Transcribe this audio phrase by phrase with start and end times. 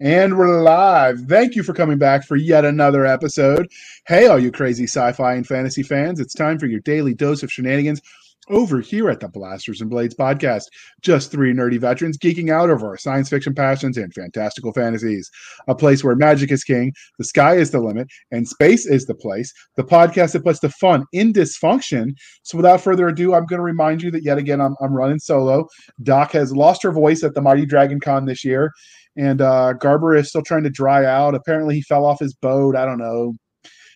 [0.00, 1.20] And we're live.
[1.28, 3.70] Thank you for coming back for yet another episode.
[4.06, 7.44] Hey, all you crazy sci fi and fantasy fans, it's time for your daily dose
[7.44, 8.00] of shenanigans
[8.48, 10.64] over here at the Blasters and Blades podcast.
[11.02, 15.30] Just three nerdy veterans geeking out over our science fiction passions and fantastical fantasies.
[15.68, 19.14] A place where magic is king, the sky is the limit, and space is the
[19.14, 19.52] place.
[19.76, 22.10] The podcast that puts the fun in dysfunction.
[22.42, 25.20] So without further ado, I'm going to remind you that yet again, I'm, I'm running
[25.20, 25.68] solo.
[26.02, 28.72] Doc has lost her voice at the Mighty Dragon Con this year.
[29.16, 31.34] And uh, Garber is still trying to dry out.
[31.34, 32.76] Apparently, he fell off his boat.
[32.76, 33.34] I don't know.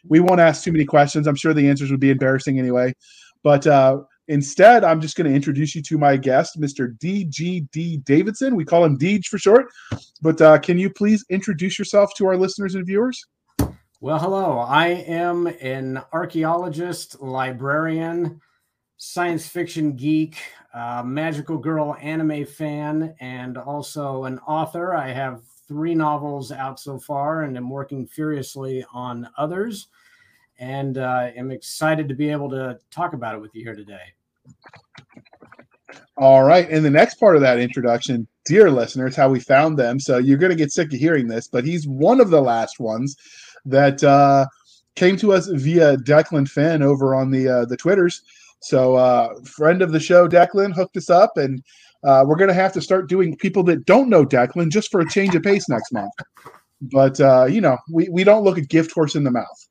[0.08, 1.26] We won't ask too many questions.
[1.26, 2.94] I'm sure the answers would be embarrassing anyway.
[3.42, 3.98] But uh,
[4.30, 6.96] Instead, I'm just going to introduce you to my guest, Mr.
[6.98, 8.54] DGD Davidson.
[8.54, 9.66] We call him Deej for short.
[10.22, 13.26] But uh, can you please introduce yourself to our listeners and viewers?
[14.00, 14.60] Well, hello.
[14.60, 18.40] I am an archaeologist, librarian,
[19.02, 20.36] science fiction geek,
[20.74, 24.94] uh, magical girl anime fan, and also an author.
[24.94, 29.88] I have three novels out so far and am working furiously on others.
[30.58, 34.02] And uh, am excited to be able to talk about it with you here today.
[36.18, 36.68] All right.
[36.68, 39.98] And the next part of that introduction, dear listeners, how we found them.
[39.98, 42.78] So you're going to get sick of hearing this, but he's one of the last
[42.78, 43.16] ones
[43.64, 44.44] that uh,
[44.94, 48.22] came to us via Declan Finn over on the uh, the Twitters.
[48.60, 51.62] So uh, friend of the show, Declan, hooked us up, and
[52.04, 55.00] uh, we're going to have to start doing people that don't know Declan just for
[55.00, 56.12] a change of pace next month.
[56.80, 59.68] But uh, you know, we we don't look a gift horse in the mouth.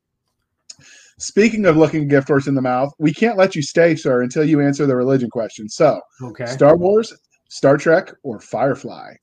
[1.17, 4.21] Speaking of looking a gift horse in the mouth, we can't let you stay, sir,
[4.21, 5.67] until you answer the religion question.
[5.67, 6.45] So, okay.
[6.45, 7.13] Star Wars,
[7.49, 9.15] Star Trek, or Firefly?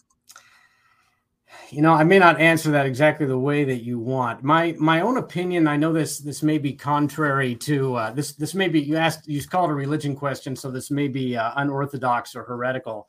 [1.71, 4.43] You know, I may not answer that exactly the way that you want.
[4.43, 5.67] My my own opinion.
[5.67, 8.33] I know this this may be contrary to uh, this.
[8.33, 11.53] This may be you asked you called a religion question, so this may be uh,
[11.57, 13.09] unorthodox or heretical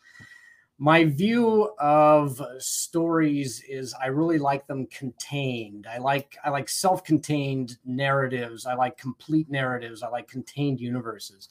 [0.79, 5.87] my view of stories is I really like them contained.
[5.87, 8.65] I like I like self-contained narratives.
[8.65, 10.03] I like complete narratives.
[10.03, 11.49] I like contained universes.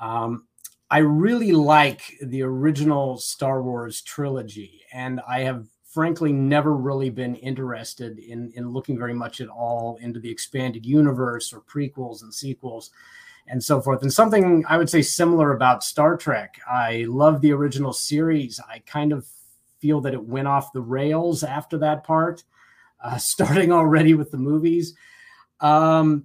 [0.00, 0.46] Um,
[0.90, 7.34] I really like the original Star Wars trilogy, and I have frankly never really been
[7.36, 12.34] interested in in looking very much at all into the expanded universe or prequels and
[12.34, 12.90] sequels
[13.48, 14.02] and so forth.
[14.02, 16.60] And something I would say similar about Star Trek.
[16.70, 18.60] I love the original series.
[18.68, 19.26] I kind of
[19.78, 22.44] feel that it went off the rails after that part,
[23.02, 24.94] uh, starting already with the movies.
[25.60, 26.24] Um,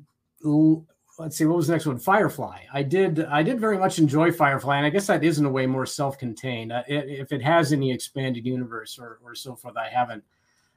[1.22, 2.00] let's see, what was the next one?
[2.00, 2.64] Firefly.
[2.74, 3.24] I did.
[3.26, 5.86] I did very much enjoy Firefly, and I guess that is in a way more
[5.86, 6.74] self-contained.
[6.88, 10.24] If it has any expanded universe or, or so forth, I haven't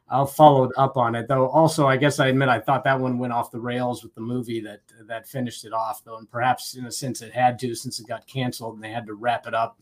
[0.08, 1.48] I'll followed up on it though.
[1.48, 4.20] Also, I guess I admit I thought that one went off the rails with the
[4.20, 7.74] movie that that finished it off though, and perhaps in a sense it had to
[7.74, 9.80] since it got canceled and they had to wrap it up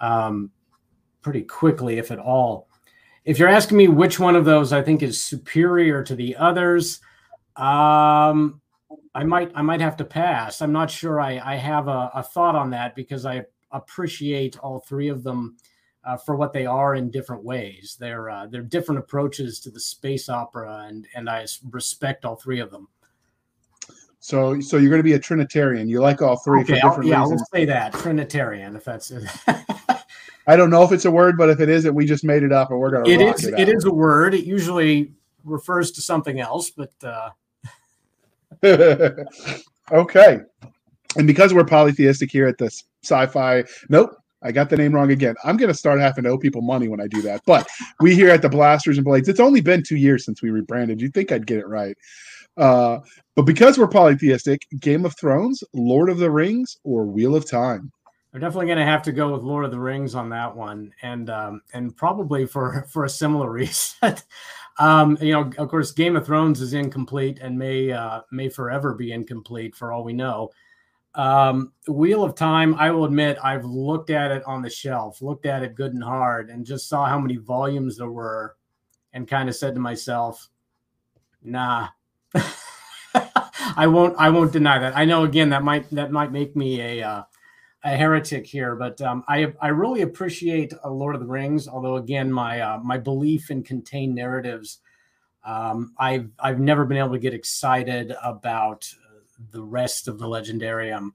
[0.00, 0.50] um,
[1.22, 2.68] pretty quickly, if at all.
[3.24, 7.00] If you're asking me which one of those I think is superior to the others,
[7.56, 8.60] um,
[9.16, 10.60] I might I might have to pass.
[10.60, 14.80] I'm not sure I, I have a, a thought on that because I appreciate all
[14.80, 15.56] three of them
[16.04, 17.96] uh, for what they are in different ways.
[17.98, 22.60] They're uh, they're different approaches to the space opera, and and I respect all three
[22.60, 22.88] of them.
[24.20, 25.88] So, so you're going to be a Trinitarian.
[25.88, 27.42] You like all three okay, for different yeah, reasons.
[27.52, 29.24] Yeah, will say that Trinitarian, if that's it.
[30.46, 32.52] I don't know if it's a word, but if it isn't, we just made it
[32.52, 33.10] up, and we're going to.
[33.10, 33.46] It is.
[33.46, 34.34] It, it is a word.
[34.34, 36.92] It usually refers to something else, but.
[37.02, 37.30] Uh...
[39.92, 40.38] okay,
[41.16, 45.34] and because we're polytheistic here at this sci-fi, nope, I got the name wrong again.
[45.44, 47.42] I'm going to start having to owe people money when I do that.
[47.46, 47.66] But
[48.00, 51.00] we here at the Blasters and Blades, it's only been two years since we rebranded.
[51.00, 51.96] You'd think I'd get it right.
[52.56, 52.98] Uh,
[53.34, 57.90] but because we're polytheistic, Game of Thrones, Lord of the Rings, or Wheel of Time.
[58.36, 60.92] We're definitely going to have to go with Lord of the Rings on that one,
[61.00, 64.14] and um, and probably for for a similar reason.
[64.78, 68.92] um, you know, of course, Game of Thrones is incomplete and may uh, may forever
[68.92, 70.50] be incomplete for all we know.
[71.14, 75.46] Um, Wheel of Time, I will admit, I've looked at it on the shelf, looked
[75.46, 78.54] at it good and hard, and just saw how many volumes there were,
[79.14, 80.50] and kind of said to myself,
[81.42, 81.88] "Nah,
[82.34, 84.14] I won't.
[84.18, 84.94] I won't deny that.
[84.94, 87.22] I know again that might that might make me a uh,
[87.86, 91.68] a heretic here, but um, I I really appreciate a Lord of the Rings.
[91.68, 94.80] Although again, my uh, my belief in contained narratives,
[95.44, 98.92] um, I've I've never been able to get excited about
[99.52, 101.10] the rest of the legendarium,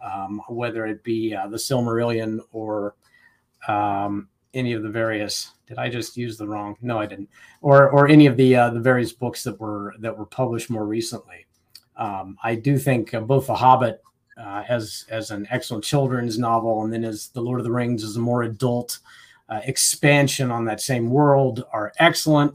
[0.00, 2.96] um, whether it be uh, the Silmarillion or
[3.68, 5.52] um, any of the various.
[5.68, 6.76] Did I just use the wrong?
[6.82, 7.30] No, I didn't.
[7.60, 10.84] Or or any of the uh, the various books that were that were published more
[10.84, 11.46] recently.
[11.96, 14.02] Um, I do think uh, both The Hobbit
[14.38, 18.04] uh, as as an excellent children's novel, and then as The Lord of the Rings
[18.04, 18.98] as a more adult
[19.48, 22.54] uh, expansion on that same world are excellent.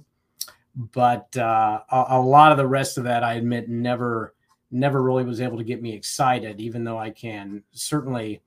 [0.75, 4.33] But uh, a, a, lot of the rest of that, I admit, never
[4.71, 6.59] never really was able to get me excited.
[6.59, 8.41] Even though I can certainly,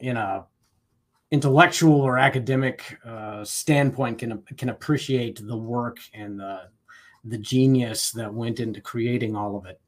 [0.00, 0.46] in a
[1.30, 6.62] intellectual or academic uh, standpoint, can can appreciate the work and the
[7.24, 9.80] the genius that went into creating all of it.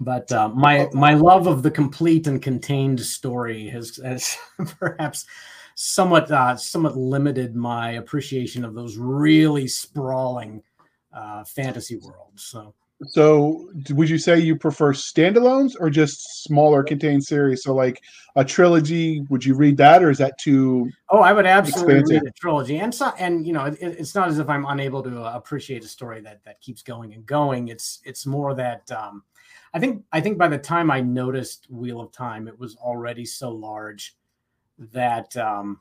[0.00, 4.36] But uh, my my love of the complete and contained story has, has
[4.78, 5.26] perhaps
[5.74, 10.62] somewhat uh, somewhat limited my appreciation of those really sprawling
[11.12, 12.44] uh, fantasy worlds.
[12.44, 12.74] So,
[13.08, 17.62] so would you say you prefer standalones or just smaller contained series?
[17.62, 18.00] So, like
[18.36, 20.90] a trilogy, would you read that, or is that too?
[21.10, 22.22] Oh, I would absolutely expansive?
[22.22, 25.02] read a trilogy, and so and you know, it, it's not as if I'm unable
[25.02, 27.68] to appreciate a story that that keeps going and going.
[27.68, 28.90] It's it's more that.
[28.90, 29.22] Um,
[29.74, 33.24] I think I think by the time I noticed Wheel of Time, it was already
[33.24, 34.16] so large
[34.78, 35.80] that um,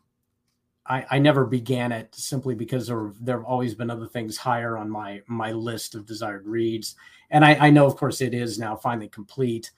[0.85, 4.77] I, I, never began it simply because there, there have always been other things higher
[4.77, 6.95] on my my list of desired reads,
[7.29, 9.71] and I, I know, of course, it is now finally complete.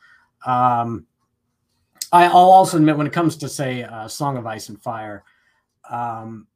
[0.46, 1.08] Um,
[2.12, 5.24] I, will also admit, when it comes to say uh, Song of Ice and Fire,
[5.90, 6.48] um,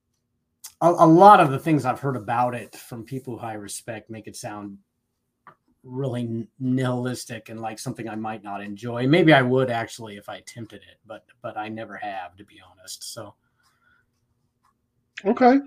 [0.81, 4.09] a, a, lot of the things I've heard about it from people who I respect
[4.09, 4.77] make it sound
[5.87, 9.07] really nihilistic and like something I might not enjoy.
[9.07, 12.59] Maybe I would actually if I attempted it, but but I never have to be
[12.61, 13.13] honest.
[13.13, 13.33] So
[15.25, 15.59] Okay.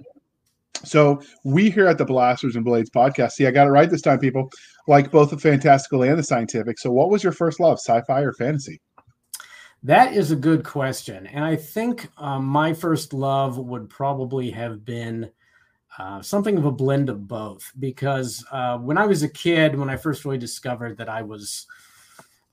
[0.85, 4.01] So we here at the Blasters and Blades podcast, see, I got it right this
[4.01, 4.51] time, people.
[4.87, 6.79] Like both the fantastical and the scientific.
[6.79, 8.81] So, what was your first love, sci-fi or fantasy?
[9.83, 14.85] That is a good question, and I think um, my first love would probably have
[14.85, 15.31] been
[16.01, 17.71] uh, something of a blend of both.
[17.79, 21.67] Because uh, when I was a kid, when I first really discovered that I was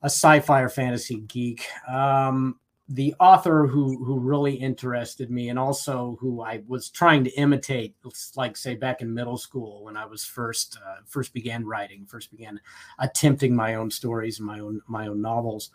[0.02, 2.60] a sci-fi or fantasy geek, um,
[2.90, 7.96] the author who who really interested me and also who I was trying to imitate,
[8.36, 12.32] like say back in middle school when I was first uh, first began writing, first
[12.32, 12.60] began
[13.00, 15.72] attempting my own stories and my own my own novels,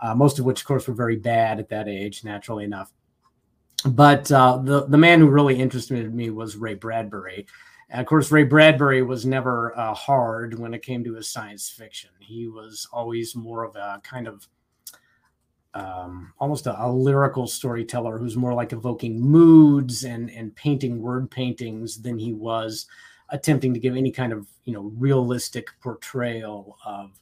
[0.00, 2.92] uh, most of which, of course, were very bad at that age, naturally enough
[3.84, 7.46] but uh, the the man who really interested me was Ray Bradbury.
[7.88, 11.68] And of course, Ray Bradbury was never uh, hard when it came to his science
[11.68, 12.10] fiction.
[12.18, 14.48] He was always more of a kind of
[15.74, 21.30] um, almost a, a, lyrical storyteller who's more like evoking moods and and painting word
[21.30, 22.86] paintings than he was
[23.30, 27.20] attempting to give any kind of you know realistic portrayal of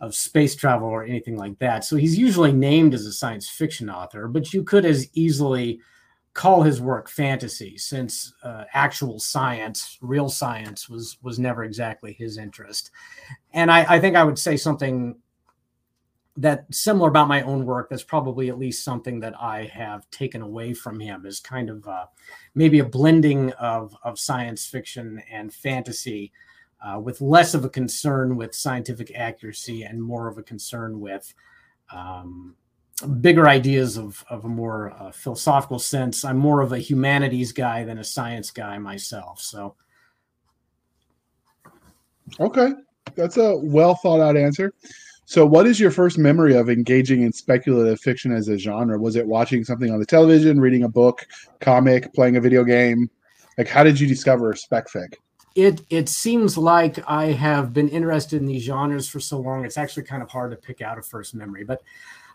[0.00, 1.84] of space travel or anything like that.
[1.84, 5.80] So he's usually named as a science fiction author, but you could as easily
[6.32, 12.38] call his work fantasy since uh, actual science real science was was never exactly his
[12.38, 12.90] interest
[13.52, 15.16] and I, I think i would say something
[16.36, 20.40] that similar about my own work that's probably at least something that i have taken
[20.40, 22.06] away from him is kind of uh,
[22.54, 26.30] maybe a blending of of science fiction and fantasy
[26.82, 31.32] uh, with less of a concern with scientific accuracy and more of a concern with
[31.92, 32.54] um,
[33.20, 36.24] bigger ideas of, of a more uh, philosophical sense.
[36.24, 39.40] I'm more of a humanities guy than a science guy myself.
[39.40, 39.74] So,
[42.38, 42.72] okay,
[43.14, 44.72] that's a well thought out answer.
[45.26, 48.98] So, what is your first memory of engaging in speculative fiction as a genre?
[48.98, 51.26] Was it watching something on the television, reading a book,
[51.60, 53.08] comic, playing a video game?
[53.56, 55.14] Like, how did you discover spec fic?
[55.54, 59.64] It it seems like I have been interested in these genres for so long.
[59.64, 61.82] It's actually kind of hard to pick out a first memory, but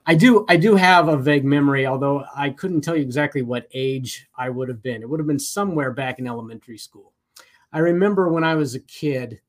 [0.06, 3.68] I do I do have a vague memory, although I couldn't tell you exactly what
[3.74, 5.02] age I would have been.
[5.02, 7.14] It would have been somewhere back in elementary school.
[7.74, 9.42] I remember when I was a kid,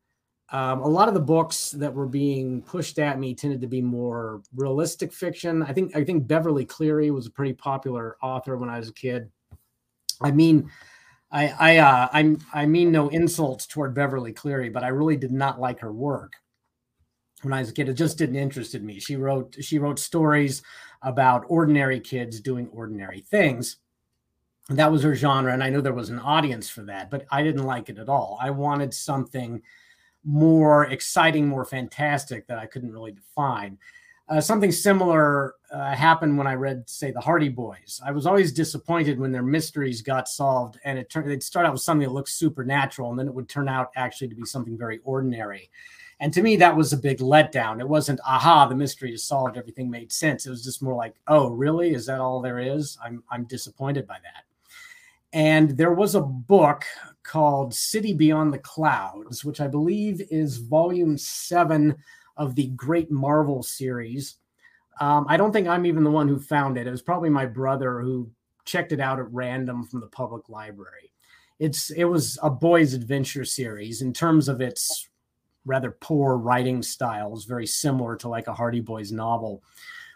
[0.51, 3.83] um, a lot of the books that were being pushed at me tended to be
[3.83, 5.63] more realistic fiction.
[5.63, 8.95] I think I think Beverly Cleary was a pretty popular author when I was a
[8.95, 9.31] kid.
[10.23, 10.71] I mean,
[11.31, 15.33] I I uh, I I mean no insults toward Beverly Cleary, but I really did
[15.33, 16.35] not like her work
[17.43, 17.89] when I was a kid.
[17.89, 19.01] It just didn't interest me.
[19.01, 20.63] She wrote she wrote stories
[21.03, 23.79] about ordinary kids doing ordinary things.
[24.69, 27.25] And that was her genre, and I know there was an audience for that, but
[27.31, 28.37] I didn't like it at all.
[28.41, 29.63] I wanted something
[30.25, 33.79] more exciting, more fantastic that I couldn't really define.
[34.29, 38.01] Uh, something similar uh, happened when I read, say, the Hardy Boys.
[38.05, 41.73] I was always disappointed when their mysteries got solved, and it turned they'd start out
[41.73, 44.77] with something that looked supernatural, and then it would turn out actually to be something
[44.77, 45.71] very ordinary.
[46.19, 47.79] And to me, that was a big letdown.
[47.79, 50.47] It wasn't, aha, the mystery is solved, everything made sense.
[50.47, 51.95] It was just more like, oh, really?
[51.95, 52.99] Is that all there is?
[53.05, 54.45] I'm, I'm disappointed by that.
[55.33, 56.85] And there was a book
[57.23, 61.97] called City Beyond the Clouds, which I believe is volume seven
[62.37, 64.37] of the Great Marvel series.
[65.01, 66.87] Um, I don't think I'm even the one who found it.
[66.87, 68.31] It was probably my brother who
[68.65, 71.13] checked it out at random from the public library.
[71.59, 75.09] It's it was a boys' adventure series in terms of its
[75.65, 79.63] rather poor writing styles, very similar to like a Hardy Boys novel.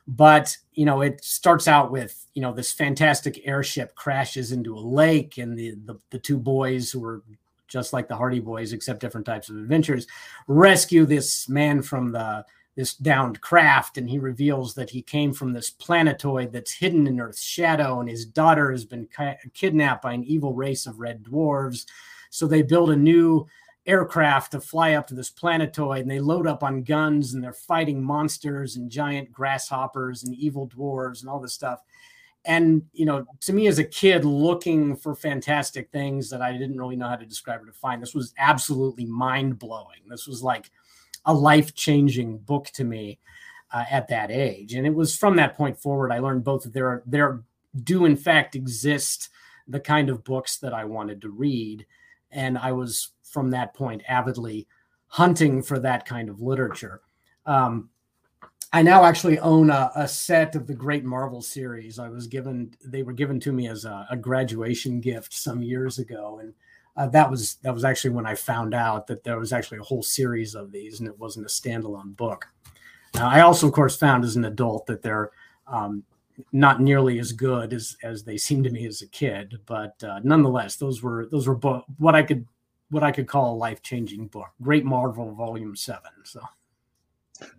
[0.07, 4.81] But you know, it starts out with you know this fantastic airship crashes into a
[4.81, 7.23] lake, and the the, the two boys who are
[7.71, 10.07] just like the Hardy Boys, except different types of adventures,
[10.47, 12.45] rescue this man from the
[12.77, 17.21] this downed craft, and he reveals that he came from this planetoid that's hidden in
[17.21, 21.23] Earth's shadow, and his daughter has been ki- kidnapped by an evil race of red
[21.23, 21.85] dwarves.
[22.31, 23.47] So they build a new
[23.87, 27.53] aircraft to fly up to this planetoid, and they load up on guns, and they're
[27.53, 31.83] fighting monsters and giant grasshoppers and evil dwarves and all this stuff.
[32.44, 36.78] And you know, to me as a kid looking for fantastic things that I didn't
[36.78, 40.00] really know how to describe or define, this was absolutely mind blowing.
[40.09, 40.70] This was like
[41.26, 43.18] a life changing book to me
[43.73, 44.75] uh, at that age.
[44.75, 47.42] And it was from that point forward, I learned both that there, there
[47.85, 49.28] do, in fact, exist
[49.68, 51.87] the kind of books that I wanted to read.
[52.30, 54.66] And I was from that point avidly
[55.06, 57.00] hunting for that kind of literature.
[57.47, 57.90] Um,
[58.73, 61.99] I now actually own a, a, set of the Great Marvel series.
[61.99, 65.99] I was given; they were given to me as a, a graduation gift some years
[65.99, 66.55] ago, and
[66.97, 69.83] uh, that was that was actually when I found out that there was actually a
[69.83, 72.47] whole series of these, and it wasn't a standalone book.
[73.15, 75.33] I also, of course, found as an adult that they're
[75.67, 76.05] um,
[76.53, 80.21] not nearly as good as as they seemed to me as a kid, but uh,
[80.23, 82.47] nonetheless, those were those were bo- what I could
[82.91, 84.50] what I could call a life changing book.
[84.62, 86.12] Great Marvel Volume Seven.
[86.23, 86.41] So.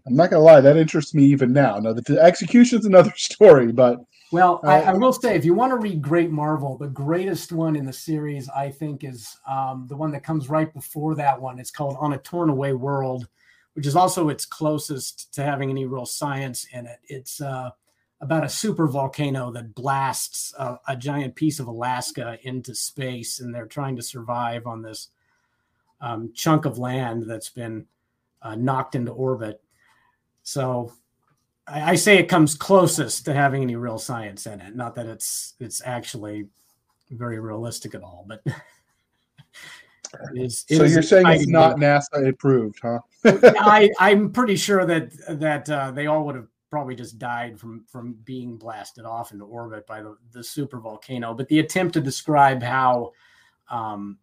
[0.05, 1.79] I'm not gonna lie, that interests me even now.
[1.79, 3.99] Now the execution is another story, but
[4.31, 7.75] well, I, I, will say, if you want to read Great Marvel, the greatest one
[7.75, 11.59] in the series, I think, is um, the one that comes right before that one.
[11.59, 13.27] It's called On a Torn Away World,
[13.73, 16.99] which is also its closest to having any real science in it.
[17.09, 17.71] It's uh,
[18.21, 23.53] about a super volcano that blasts a, a, giant piece of Alaska into space, and
[23.53, 25.09] they're trying to survive on this
[25.99, 27.85] um, chunk of land that's been
[28.41, 29.61] uh, knocked into orbit.
[30.43, 30.93] So
[31.67, 34.75] I, I say it comes closest to having any real science in it.
[34.75, 36.47] Not that it's it's actually
[37.09, 38.41] very realistic at all, but
[40.33, 42.99] is, so you're saying it's not NASA approved, huh?
[43.25, 47.85] I, I'm pretty sure that that uh, they all would have probably just died from
[47.87, 51.33] from being blasted off into orbit by the, the super volcano.
[51.33, 53.11] But the attempt to describe how
[53.69, 54.17] um,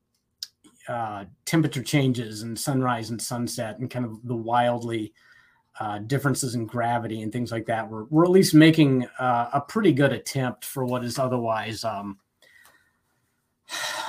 [0.88, 5.12] uh, temperature changes and sunrise and sunset and kind of the wildly
[5.80, 7.88] uh, differences in gravity and things like that.
[7.88, 12.18] We're, we're at least making uh, a pretty good attempt for what is otherwise um,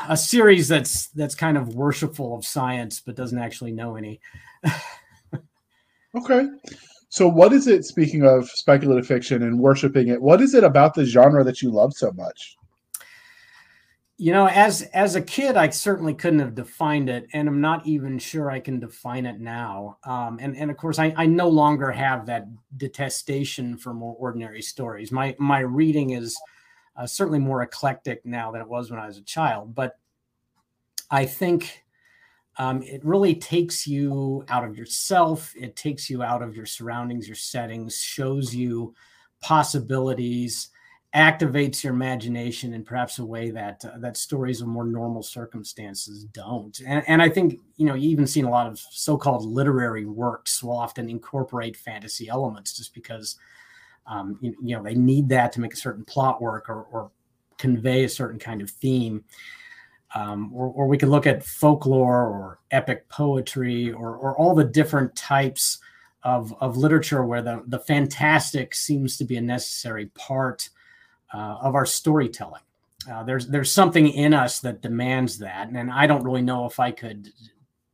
[0.08, 4.20] a series that's that's kind of worshipful of science but doesn't actually know any.
[6.16, 6.48] okay.
[7.10, 10.22] So what is it speaking of speculative fiction and worshiping it?
[10.22, 12.56] What is it about the genre that you love so much?
[14.22, 17.88] You know as as a kid i certainly couldn't have defined it and i'm not
[17.88, 19.98] even sure i can define it now.
[20.04, 22.48] Um, and and of course I, I no longer have that
[22.78, 25.12] detestation for more ordinary stories.
[25.12, 26.38] My my reading is
[27.00, 29.98] uh, certainly more eclectic now than it was when i was a child but
[31.10, 31.84] i think
[32.58, 37.28] um, it really takes you out of yourself it takes you out of your surroundings
[37.28, 38.94] your settings shows you
[39.42, 40.70] possibilities
[41.16, 46.26] activates your imagination in perhaps a way that uh, that stories of more normal circumstances
[46.26, 46.80] don't.
[46.86, 50.62] And, and i think you know you even seen a lot of so-called literary works
[50.62, 53.38] will often incorporate fantasy elements just because
[54.06, 57.12] um, you, you, know they need that to make a certain plot work or, or
[57.58, 59.24] convey a certain kind of theme.
[60.16, 64.64] Um, or, or, we could look at folklore or epic poetry or, or all the
[64.64, 65.78] different types
[66.24, 70.70] of, of literature where the, the fantastic seems to be a necessary part
[71.34, 72.62] uh, of our storytelling.
[73.10, 76.80] Uh, there's there's something in us that demands that, and, I don't really know if
[76.80, 77.30] I could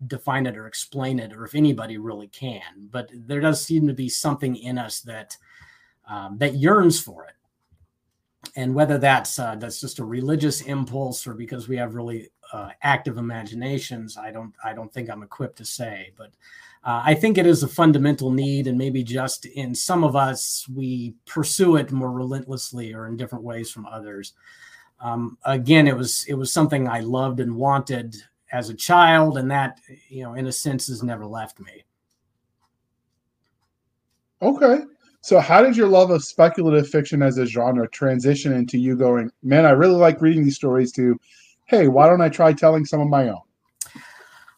[0.07, 2.89] define it or explain it, or if anybody really can.
[2.91, 5.37] But there does seem to be something in us that
[6.09, 7.35] um, that yearns for it,
[8.55, 12.69] and whether that's uh, that's just a religious impulse or because we have really uh,
[12.81, 16.13] active imaginations, I don't I don't think I'm equipped to say.
[16.17, 16.31] But
[16.85, 20.67] uh, I think it is a fundamental need, and maybe just in some of us,
[20.71, 24.33] we pursue it more relentlessly or in different ways from others.
[24.99, 28.15] Um, again, it was it was something I loved and wanted
[28.51, 31.83] as a child, and that you know, in a sense, has never left me.
[34.43, 34.81] Okay,
[35.21, 39.31] so how did your love of speculative fiction as a genre transition into you going,
[39.41, 40.91] man, I really like reading these stories?
[40.93, 41.19] To,
[41.65, 43.41] hey, why don't I try telling some of my own?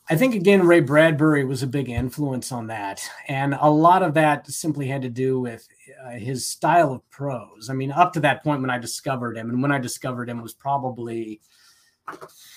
[0.09, 4.13] I think again, Ray Bradbury was a big influence on that, and a lot of
[4.13, 5.67] that simply had to do with
[6.05, 7.69] uh, his style of prose.
[7.69, 10.41] I mean, up to that point when I discovered him, and when I discovered him
[10.41, 11.41] was probably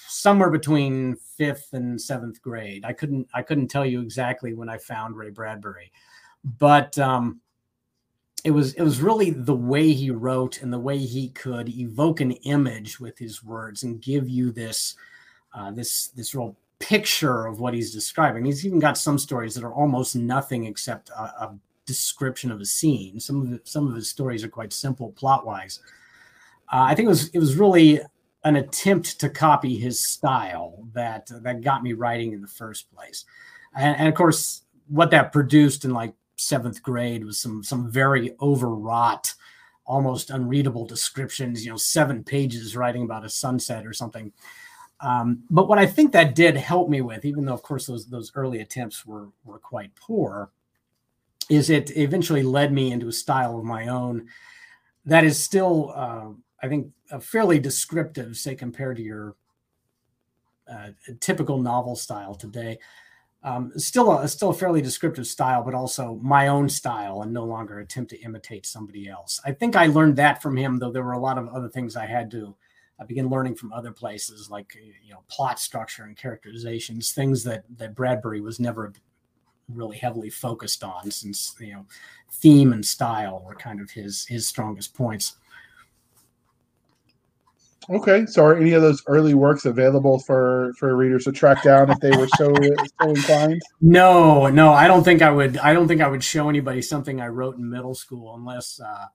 [0.07, 2.85] somewhere between fifth and seventh grade.
[2.85, 5.91] I couldn't I couldn't tell you exactly when I found Ray Bradbury,
[6.45, 7.41] but um,
[8.45, 12.21] it was it was really the way he wrote and the way he could evoke
[12.21, 14.95] an image with his words and give you this
[15.55, 18.45] uh, this this real picture of what he's describing.
[18.45, 22.65] He's even got some stories that are almost nothing except a, a description of a
[22.65, 23.21] scene.
[23.21, 25.81] Some of the, some of his stories are quite simple plot wise.
[26.73, 28.01] Uh, I think it was it was really
[28.45, 33.25] an attempt to copy his style that that got me writing in the first place,
[33.77, 38.35] and, and of course what that produced in like seventh grade was some some very
[38.41, 39.35] overwrought
[39.85, 44.33] almost unreadable descriptions you know seven pages writing about a sunset or something
[45.03, 48.07] um, but what I think that did help me with, even though of course those
[48.07, 50.51] those early attempts were were quite poor,
[51.49, 54.29] is it eventually led me into a style of my own
[55.07, 56.29] that is still, uh,
[56.63, 59.37] I think, a fairly descriptive, say compared to your
[60.71, 60.91] uh,
[61.21, 62.79] typical novel style today.
[63.43, 67.45] Um, still a still a fairly descriptive style, but also my own style, and no
[67.45, 69.41] longer attempt to imitate somebody else.
[69.47, 71.97] I think I learned that from him, though there were a lot of other things
[71.97, 72.55] I had to
[73.01, 77.65] I began learning from other places like you know plot structure and characterizations, things that
[77.79, 78.93] that Bradbury was never
[79.69, 81.87] really heavily focused on, since you know
[82.31, 85.37] theme and style were kind of his his strongest points.
[87.89, 91.91] Okay, so are any of those early works available for for readers to track down
[91.91, 92.55] if they were so
[93.03, 93.63] so inclined?
[93.81, 95.57] No, no, I don't think I would.
[95.59, 99.07] I don't think I would show anybody something I wrote in middle school unless uh,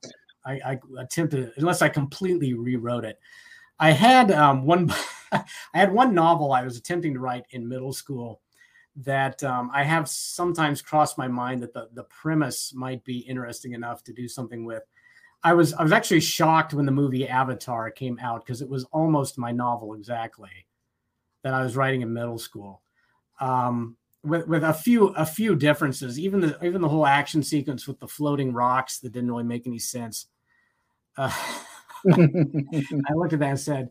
[0.44, 3.20] I, I attempted, unless I completely rewrote it.
[3.78, 4.92] I had um, one.
[5.32, 8.40] I had one novel I was attempting to write in middle school
[8.94, 13.72] that um, I have sometimes crossed my mind that the the premise might be interesting
[13.72, 14.82] enough to do something with.
[15.42, 18.84] I was I was actually shocked when the movie Avatar came out because it was
[18.92, 20.66] almost my novel exactly
[21.42, 22.82] that I was writing in middle school.
[23.40, 27.86] Um, with, with a few a few differences, even the even the whole action sequence
[27.86, 30.26] with the floating rocks that didn't really make any sense.
[31.16, 31.32] Uh,
[32.12, 33.90] I looked at that and said,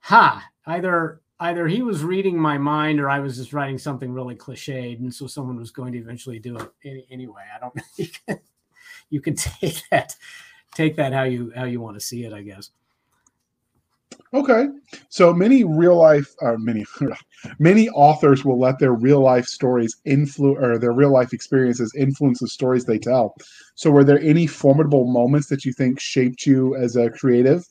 [0.00, 0.44] "Ha!
[0.66, 4.98] Either either he was reading my mind, or I was just writing something really cliched,
[4.98, 7.74] and so someone was going to eventually do it any, anyway." I don't.
[7.98, 8.40] You can,
[9.10, 10.16] you can take that
[10.74, 12.70] take that how you how you want to see it, I guess.
[14.34, 14.66] Okay,
[15.10, 16.84] so many real life, uh, many
[17.60, 22.40] many authors will let their real life stories influence or their real life experiences influence
[22.40, 23.36] the stories they tell.
[23.76, 27.64] So, were there any formidable moments that you think shaped you as a creative?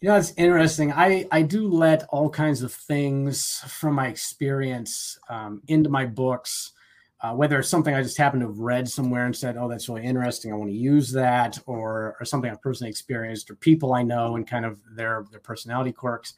[0.00, 0.90] You know, it's interesting.
[0.90, 6.72] I I do let all kinds of things from my experience um, into my books
[7.20, 9.88] uh, whether it's something I just happened to have read somewhere and said, "Oh, that's
[9.88, 10.52] really interesting.
[10.52, 14.36] I want to use that," or or something I've personally experienced, or people I know
[14.36, 16.34] and kind of their their personality quirks.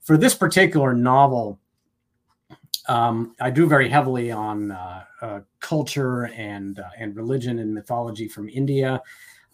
[0.00, 1.58] For this particular novel,
[2.88, 8.28] um, I drew very heavily on uh, uh, culture and uh, and religion and mythology
[8.28, 9.02] from India.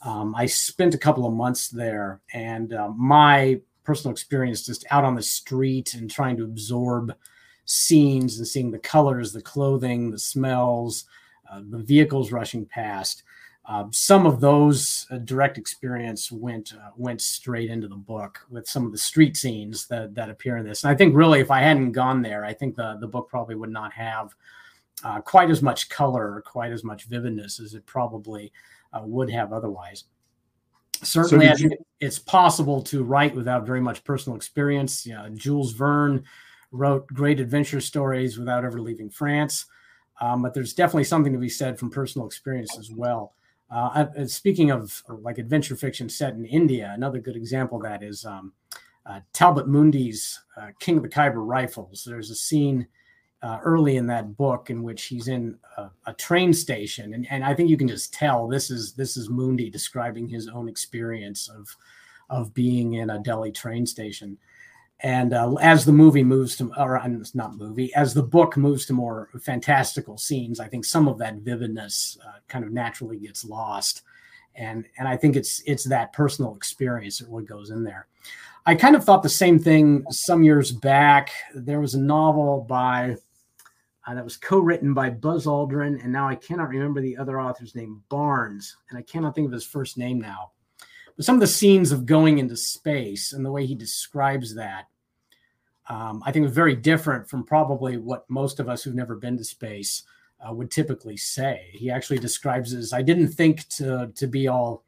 [0.02, 5.02] Um, I spent a couple of months there, and uh, my personal experience just out
[5.02, 7.14] on the street and trying to absorb
[7.68, 11.04] scenes and seeing the colors, the clothing, the smells,
[11.52, 13.24] uh, the vehicles rushing past.
[13.66, 18.66] Uh, some of those uh, direct experience went uh, went straight into the book with
[18.66, 20.82] some of the street scenes that that appear in this.
[20.82, 23.54] And I think really, if I hadn't gone there, I think the the book probably
[23.54, 24.34] would not have
[25.04, 28.50] uh, quite as much color or quite as much vividness as it probably
[28.94, 30.04] uh, would have otherwise.
[31.02, 35.06] Certainly, so you- it's possible to write without very much personal experience.
[35.06, 36.24] Yeah Jules Verne
[36.70, 39.66] wrote great adventure stories without ever leaving France.
[40.20, 43.34] Um, but there's definitely something to be said from personal experience as well.
[43.70, 48.24] Uh, speaking of like adventure fiction set in India, another good example of that is
[48.24, 48.52] um,
[49.04, 52.04] uh, Talbot Mundy's uh, King of the Khyber Rifles.
[52.08, 52.86] There's a scene
[53.42, 57.44] uh, early in that book in which he's in a, a, train station, and, and
[57.44, 61.48] I think you can just tell this is this is Mundy describing his own experience
[61.48, 61.68] of
[62.30, 64.36] of being in a Delhi train station.
[65.00, 68.84] And uh, as the movie moves to, or it's not movie, as the book moves
[68.86, 73.44] to more fantastical scenes, I think some of that vividness uh, kind of naturally gets
[73.44, 74.02] lost.
[74.56, 78.08] And and I think it's it's that personal experience that really goes in there.
[78.66, 81.30] I kind of thought the same thing some years back.
[81.54, 83.16] There was a novel by
[84.04, 87.76] uh, that was co-written by Buzz Aldrin, and now I cannot remember the other author's
[87.76, 90.50] name, Barnes, and I cannot think of his first name now
[91.20, 94.86] some of the scenes of going into space and the way he describes that
[95.88, 99.38] um, I think was very different from probably what most of us who've never been
[99.38, 100.02] to space
[100.46, 101.70] uh, would typically say.
[101.72, 104.84] He actually describes it as I didn't think to to be all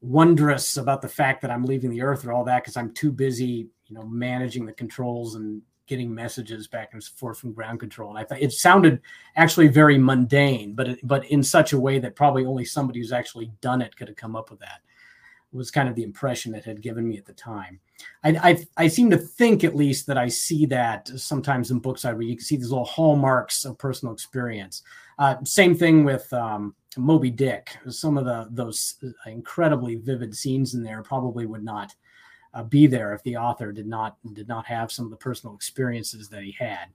[0.00, 3.10] wondrous about the fact that I'm leaving the Earth or all that because I'm too
[3.10, 8.10] busy, you know, managing the controls and getting messages back and forth from ground control.
[8.10, 9.00] And I thought it sounded
[9.36, 13.12] actually very mundane, but it, but in such a way that probably only somebody who's
[13.12, 14.82] actually done it could have come up with that.
[15.52, 17.80] Was kind of the impression it had given me at the time.
[18.22, 22.04] I, I, I seem to think at least that I see that sometimes in books
[22.04, 22.28] I read.
[22.28, 24.82] You can see these little hallmarks of personal experience.
[25.18, 27.76] Uh, same thing with um, Moby Dick.
[27.88, 31.94] Some of the those incredibly vivid scenes in there probably would not
[32.54, 35.54] uh, be there if the author did not did not have some of the personal
[35.54, 36.88] experiences that he had.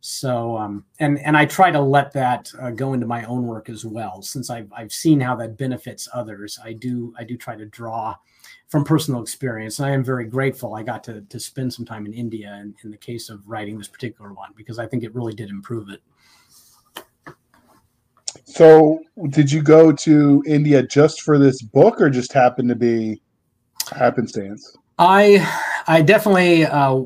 [0.00, 3.68] So um, and and I try to let that uh, go into my own work
[3.68, 4.22] as well.
[4.22, 8.14] Since I've I've seen how that benefits others, I do I do try to draw
[8.68, 9.78] from personal experience.
[9.78, 12.74] And I am very grateful I got to to spend some time in India in,
[12.84, 15.88] in the case of writing this particular one because I think it really did improve
[15.88, 16.00] it.
[18.44, 23.20] So, did you go to India just for this book, or just happened to be
[23.94, 24.76] happenstance?
[24.98, 25.46] I
[25.86, 27.02] I definitely uh,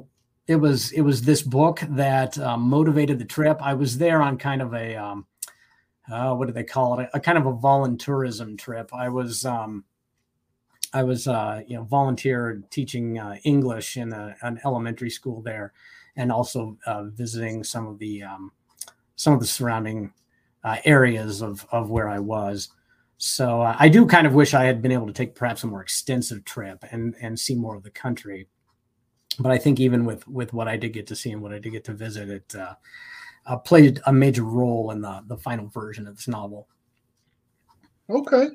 [0.53, 3.59] it was it was this book that um, motivated the trip.
[3.63, 5.27] I was there on kind of a um,
[6.13, 7.09] uh, what do they call it?
[7.15, 8.91] A, a, kind of a volunteerism trip.
[8.93, 9.85] I was um,
[10.93, 15.73] I was uh, you know volunteer teaching uh, English in a, an elementary school there,
[16.17, 18.53] and also uh, visiting some of the um,
[19.17, 20.13] some of the surrounding
[20.65, 22.69] uh, areas of of where I was.
[23.17, 25.67] So uh, I do kind of wish I had been able to take perhaps a
[25.67, 28.49] more extensive trip and and see more of the country.
[29.39, 31.59] But I think even with with what I did get to see and what I
[31.59, 32.75] did get to visit, it uh,
[33.47, 36.69] uh, played a major role in the the final version of this novel.
[38.11, 38.49] Okay.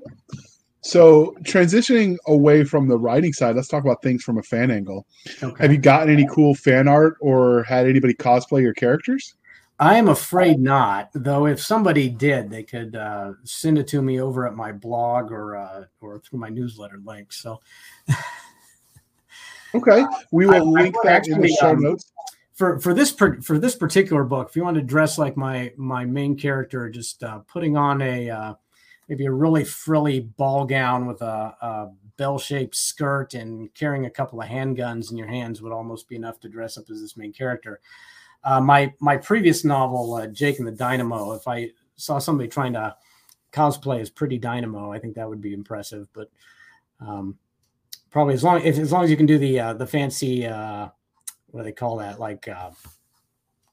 [0.82, 5.06] So transitioning away from the writing side, let's talk about things from a fan angle.
[5.44, 5.64] Okay.
[5.64, 9.36] Have you gotten any cool fan art or had anybody cosplay your characters?
[9.80, 11.10] I am afraid not.
[11.14, 15.32] Though, if somebody did, they could uh, send it to me over at my blog
[15.32, 17.32] or uh, or through my newsletter link.
[17.32, 17.60] So,
[19.76, 22.12] okay, we will I, link I that in the show um, notes.
[22.54, 25.72] For for this per, for this particular book, if you want to dress like my
[25.78, 28.54] my main character, just uh, putting on a uh,
[29.08, 34.10] maybe a really frilly ball gown with a, a bell shaped skirt and carrying a
[34.10, 37.16] couple of handguns in your hands would almost be enough to dress up as this
[37.16, 37.80] main character.
[38.44, 42.74] Uh, my my previous novel, uh, Jake and the Dynamo, if I saw somebody trying
[42.74, 42.96] to
[43.52, 46.08] cosplay as Pretty Dynamo, I think that would be impressive.
[46.14, 46.30] But
[47.00, 47.38] um,
[48.12, 50.88] probably as long if, as long as you can do the uh, the fancy uh,
[51.48, 52.20] what do they call that?
[52.20, 52.72] Like uh,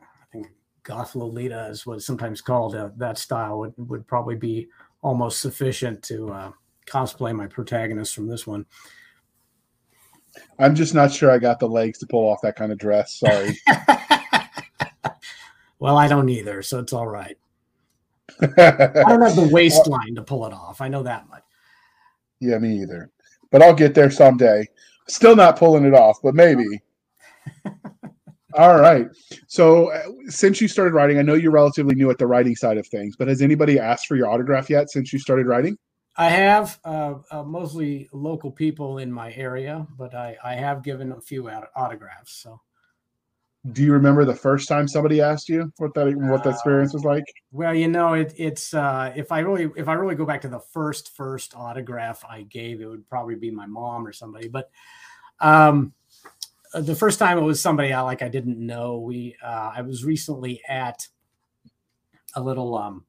[0.01, 0.49] I think
[0.83, 2.75] Goth Lolita is what it's sometimes called.
[2.75, 4.69] Uh, that style would would probably be
[5.03, 6.53] almost sufficient to uh,
[6.87, 8.67] cosplay my protagonist from this one.
[10.59, 13.21] I'm just not sure I got the legs to pull off that kind of dress.
[13.21, 13.57] Sorry.
[15.85, 17.37] Well, I don't either, so it's all right.
[18.41, 20.81] I don't have the waistline to pull it off.
[20.81, 21.43] I know that much.
[22.41, 23.11] Yeah, me either.
[23.51, 24.67] But I'll get there someday.
[25.09, 26.65] Still not pulling it off, but maybe.
[28.55, 29.07] all right.
[29.47, 32.79] So, uh, since you started writing, I know you're relatively new at the writing side
[32.79, 35.77] of things, but has anybody asked for your autograph yet since you started writing?
[36.17, 41.13] I have uh, uh, mostly local people in my area, but I, I have given
[41.13, 42.37] a few autographs.
[42.37, 42.61] So
[43.73, 47.05] do you remember the first time somebody asked you what that what that experience was
[47.05, 47.25] like?
[47.51, 50.49] Well, you know, it, it's uh, if I really if I really go back to
[50.49, 54.49] the first first autograph I gave, it would probably be my mom or somebody.
[54.49, 54.71] But
[55.41, 55.95] um,
[56.75, 58.99] the first time it was somebody I like I didn't know.
[58.99, 61.09] We uh, I was recently at
[62.35, 63.07] a little um,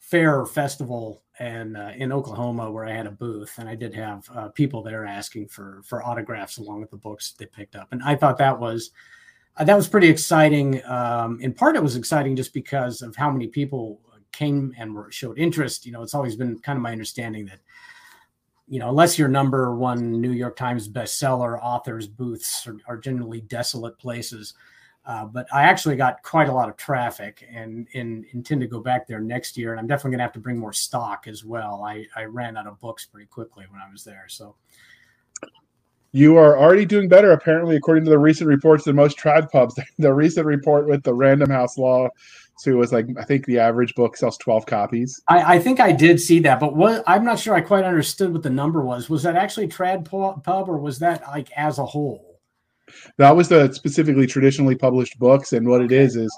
[0.00, 4.28] fair festival and uh, in Oklahoma where I had a booth, and I did have
[4.34, 8.02] uh, people there asking for for autographs along with the books they picked up, and
[8.02, 8.90] I thought that was
[9.58, 10.84] uh, that was pretty exciting.
[10.86, 14.00] Um, in part, it was exciting just because of how many people
[14.32, 15.84] came and were, showed interest.
[15.84, 17.58] You know, it's always been kind of my understanding that,
[18.68, 23.40] you know, unless you're number one New York Times bestseller, authors' booths are, are generally
[23.40, 24.54] desolate places.
[25.04, 28.80] Uh, but I actually got quite a lot of traffic and, and, intend to go
[28.80, 29.70] back there next year.
[29.70, 31.82] And I'm definitely going to have to bring more stock as well.
[31.82, 34.26] I, I ran out of books pretty quickly when I was there.
[34.28, 34.54] So
[36.12, 39.78] you are already doing better, apparently, according to the recent reports in most trad pubs.
[39.98, 42.08] The recent report with the Random House Law
[42.58, 45.22] so it was like I think the average book sells 12 copies.
[45.28, 48.32] I, I, think I did see that, but what I'm not sure I quite understood
[48.32, 49.08] what the number was.
[49.08, 52.40] Was that actually trad pub or was that like as a whole?
[53.16, 56.36] That was the specifically traditionally published books, and what it is is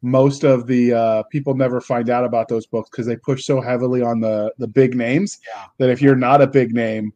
[0.00, 3.60] most of the uh, people never find out about those books because they push so
[3.60, 5.64] heavily on the the big names yeah.
[5.78, 7.12] that if you're not a big name,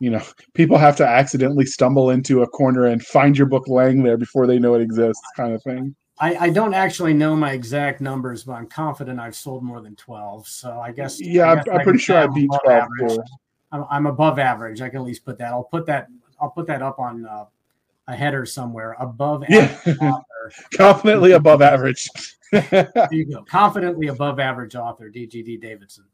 [0.00, 0.22] you know
[0.54, 4.46] people have to accidentally stumble into a corner and find your book laying there before
[4.46, 5.94] they know it exists kind of thing.
[6.20, 9.94] I, I don't actually know my exact numbers but i'm confident i've sold more than
[9.94, 13.22] 12 so i guess yeah I guess i'm, I'm pretty sure i beat 12 too.
[13.70, 14.80] I'm, I'm above average.
[14.80, 16.08] I can at least put that i'll put that
[16.40, 17.44] i'll put that up on uh,
[18.08, 19.76] a header somewhere above yeah.
[20.74, 22.08] confidently above average.
[22.50, 23.42] There you go.
[23.42, 26.06] Confidently above average author dgd davidson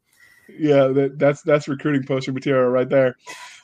[0.49, 3.15] yeah that, that's that's recruiting poster material right there.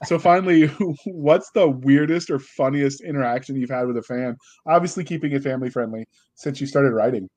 [0.06, 0.68] So finally
[1.06, 4.38] what's the weirdest or funniest interaction you've had with a fan?
[4.66, 7.30] Obviously keeping it family friendly since you started writing.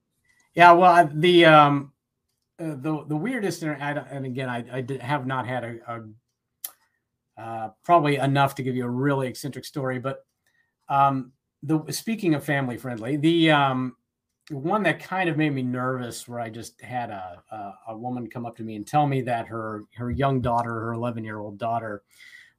[0.54, 1.92] Yeah well the um
[2.61, 6.02] uh, the the weirdest and again i i did, have not had a, a
[7.37, 10.24] uh, probably enough to give you a really eccentric story but
[10.88, 11.33] um
[11.64, 13.96] the speaking of family friendly the um
[14.50, 18.28] one that kind of made me nervous where i just had a, a, a woman
[18.28, 21.38] come up to me and tell me that her her young daughter her 11 year
[21.38, 22.02] old daughter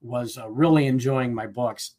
[0.05, 1.95] was uh, really enjoying my books.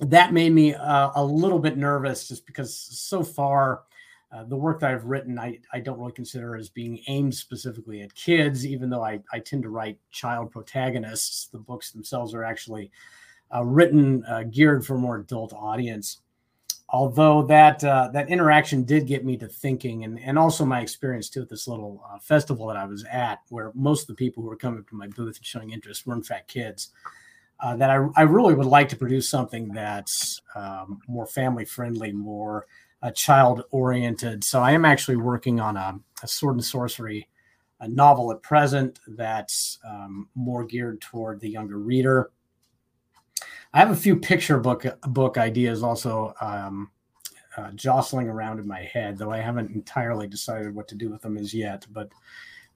[0.00, 3.82] That made me uh, a little bit nervous just because so far
[4.30, 8.02] uh, the work that i've written I, I don't really consider as being aimed specifically
[8.02, 11.46] at kids even though i, I tend to write child protagonists.
[11.46, 12.90] The books themselves are actually
[13.54, 16.18] uh, written uh, geared for a more adult audience
[16.90, 21.28] although that uh, that interaction did get me to thinking and, and also my experience
[21.28, 24.42] too at this little uh, festival that i was at where most of the people
[24.42, 26.90] who were coming to my booth and showing interest were in fact kids
[27.60, 32.12] uh, that I, I really would like to produce something that's um, more family friendly
[32.12, 32.66] more
[33.02, 37.28] uh, child oriented so i am actually working on a, a sword and sorcery
[37.86, 42.30] novel at present that's um, more geared toward the younger reader
[43.72, 46.90] I have a few picture book book ideas also um,
[47.56, 51.22] uh, jostling around in my head, though I haven't entirely decided what to do with
[51.22, 51.86] them as yet.
[51.90, 52.10] But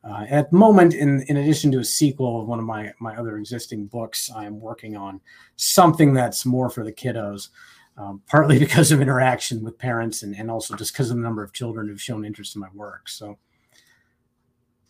[0.04, 3.16] uh, at the moment, in in addition to a sequel of one of my my
[3.16, 5.20] other existing books, I am working on
[5.56, 7.48] something that's more for the kiddos.
[7.96, 11.42] Um, partly because of interaction with parents and, and also just because of the number
[11.42, 13.06] of children who've shown interest in my work.
[13.06, 13.36] So,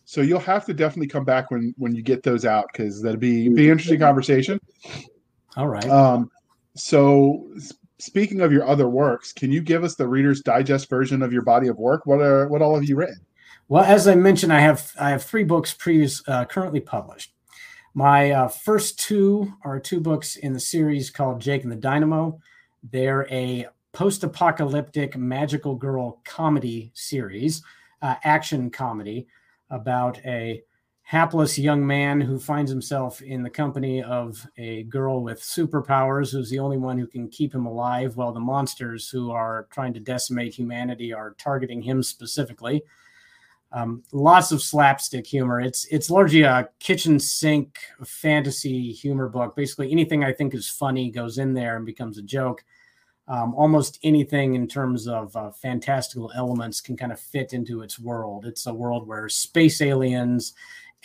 [0.05, 3.19] so you'll have to definitely come back when when you get those out because that'd
[3.19, 4.59] be be interesting conversation.
[5.55, 5.89] All right.
[5.89, 6.31] Um,
[6.75, 7.47] so
[7.99, 11.43] speaking of your other works, can you give us the Reader's Digest version of your
[11.43, 12.05] body of work?
[12.05, 13.21] What are what all have you written?
[13.69, 17.33] Well, as I mentioned, I have I have three books previous uh, currently published.
[17.93, 22.39] My uh, first two are two books in the series called Jake and the Dynamo.
[22.91, 27.61] They're a post-apocalyptic magical girl comedy series,
[28.01, 29.27] uh, action comedy
[29.69, 30.63] about a
[31.03, 36.49] hapless young man who finds himself in the company of a girl with superpowers who's
[36.49, 39.99] the only one who can keep him alive while the monsters who are trying to
[39.99, 42.83] decimate humanity are targeting him specifically.
[43.73, 45.59] Um, lots of slapstick humor.
[45.59, 49.55] It's it's largely a kitchen sink fantasy humor book.
[49.55, 52.63] Basically anything i think is funny goes in there and becomes a joke.
[53.27, 57.97] Um, almost anything in terms of uh, fantastical elements can kind of fit into its
[57.97, 58.45] world.
[58.45, 60.53] It's a world where space aliens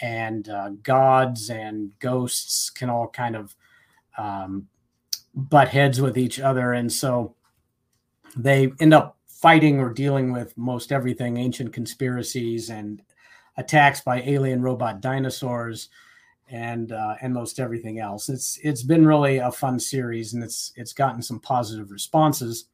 [0.00, 3.56] and uh, gods and ghosts can all kind of
[4.16, 4.68] um,
[5.34, 6.72] butt heads with each other.
[6.72, 7.34] And so
[8.36, 13.02] they end up fighting or dealing with most everything ancient conspiracies and
[13.56, 15.88] attacks by alien robot dinosaurs
[16.50, 18.28] and uh, and most everything else.
[18.28, 22.66] It's it's been really a fun series and it's it's gotten some positive responses.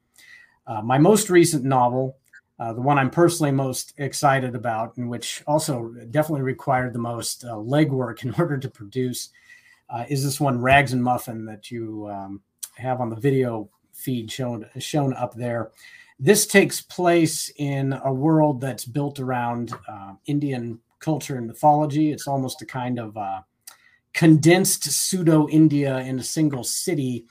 [0.67, 2.17] Uh, my most recent novel
[2.57, 7.43] uh, the one I'm personally most excited about, and which also definitely required the most
[7.43, 9.29] uh, legwork in order to produce,
[9.89, 12.41] uh, is this one Rags and Muffin that you um,
[12.75, 15.71] have on the video feed shown shown up there.
[16.17, 22.11] This takes place in a world that's built around uh, Indian culture and mythology.
[22.11, 23.41] It's almost a kind of uh,
[24.13, 27.25] condensed pseudo India in a single city,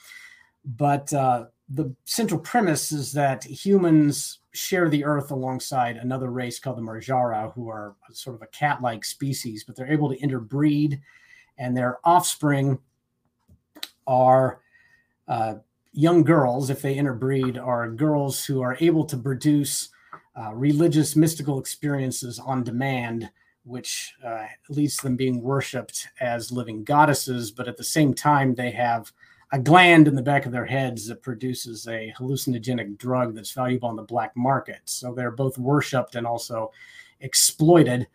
[0.64, 6.82] but the central premise is that humans share the earth alongside another race called the
[6.82, 11.00] Marjara, who are sort of a cat like species, but they're able to interbreed,
[11.58, 12.78] and their offspring
[14.06, 14.60] are
[15.28, 15.54] uh,
[15.92, 19.88] young girls, if they interbreed, are girls who are able to produce
[20.36, 23.30] uh, religious mystical experiences on demand,
[23.64, 28.54] which uh, leads to them being worshipped as living goddesses, but at the same time,
[28.54, 29.12] they have
[29.52, 33.88] a gland in the back of their heads that produces a hallucinogenic drug that's valuable
[33.88, 34.80] on the black market.
[34.84, 36.72] So they're both worshipped and also
[37.20, 38.06] exploited.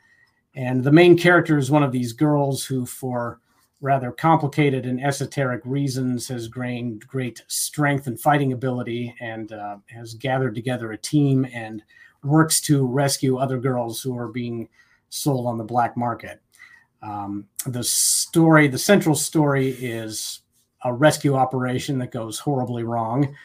[0.55, 3.39] And the main character is one of these girls who, for
[3.81, 10.13] rather complicated and esoteric reasons, has gained great strength and fighting ability and uh, has
[10.15, 11.81] gathered together a team and
[12.23, 14.67] works to rescue other girls who are being
[15.09, 16.41] sold on the black market.
[17.01, 20.41] Um, the story, the central story, is
[20.83, 23.35] a rescue operation that goes horribly wrong,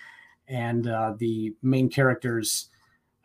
[0.49, 2.70] and uh, the main characters.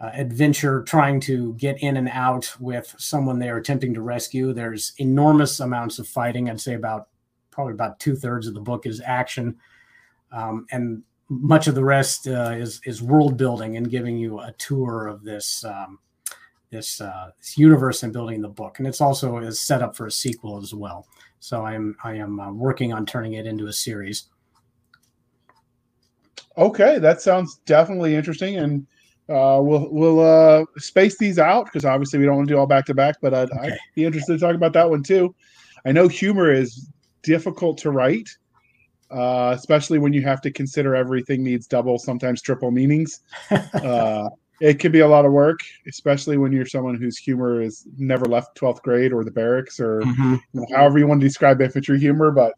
[0.01, 4.53] Uh, adventure trying to get in and out with someone they are attempting to rescue.
[4.53, 6.49] There's enormous amounts of fighting.
[6.49, 7.09] I'd say about
[7.51, 9.57] probably about two thirds of the book is action,
[10.31, 14.53] um, and much of the rest uh, is is world building and giving you a
[14.53, 15.99] tour of this um,
[16.69, 18.79] this uh, this universe and building the book.
[18.79, 21.07] And it's also is set up for a sequel as well.
[21.39, 24.25] So I am I am uh, working on turning it into a series.
[26.57, 28.85] Okay, that sounds definitely interesting, and
[29.29, 32.67] uh, we'll we'll uh, space these out because obviously we don't want to do all
[32.67, 33.15] back to back.
[33.21, 33.67] But I'd, okay.
[33.67, 35.33] I'd be interested to talk about that one too.
[35.85, 36.89] I know humor is
[37.23, 38.29] difficult to write,
[39.11, 43.21] uh, especially when you have to consider everything needs double, sometimes triple meanings.
[44.61, 48.25] It can be a lot of work, especially when you're someone whose humor is never
[48.25, 50.35] left 12th grade or the barracks or mm-hmm.
[50.53, 52.31] you know, however you want to describe infantry humor.
[52.31, 52.53] But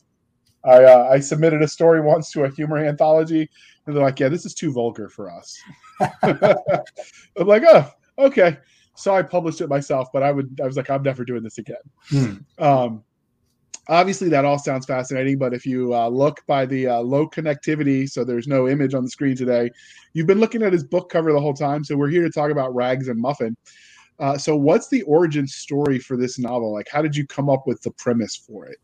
[0.64, 3.50] I, uh, I submitted a story once to a humor anthology,
[3.86, 5.60] and they're like, "Yeah, this is too vulgar for us."
[6.24, 8.58] I'm like, "Oh, okay."
[8.96, 11.58] So I published it myself, but I would I was like, "I'm never doing this
[11.58, 11.78] again."
[12.10, 12.34] Hmm.
[12.58, 13.04] Um,
[13.88, 18.10] obviously that all sounds fascinating but if you uh, look by the uh, low connectivity
[18.10, 19.70] so there's no image on the screen today
[20.14, 22.52] you've been looking at his book cover the whole time so we're here to talk
[22.52, 23.56] about rags and muffin.
[24.20, 26.72] Uh, so what's the origin story for this novel?
[26.72, 28.78] Like how did you come up with the premise for it?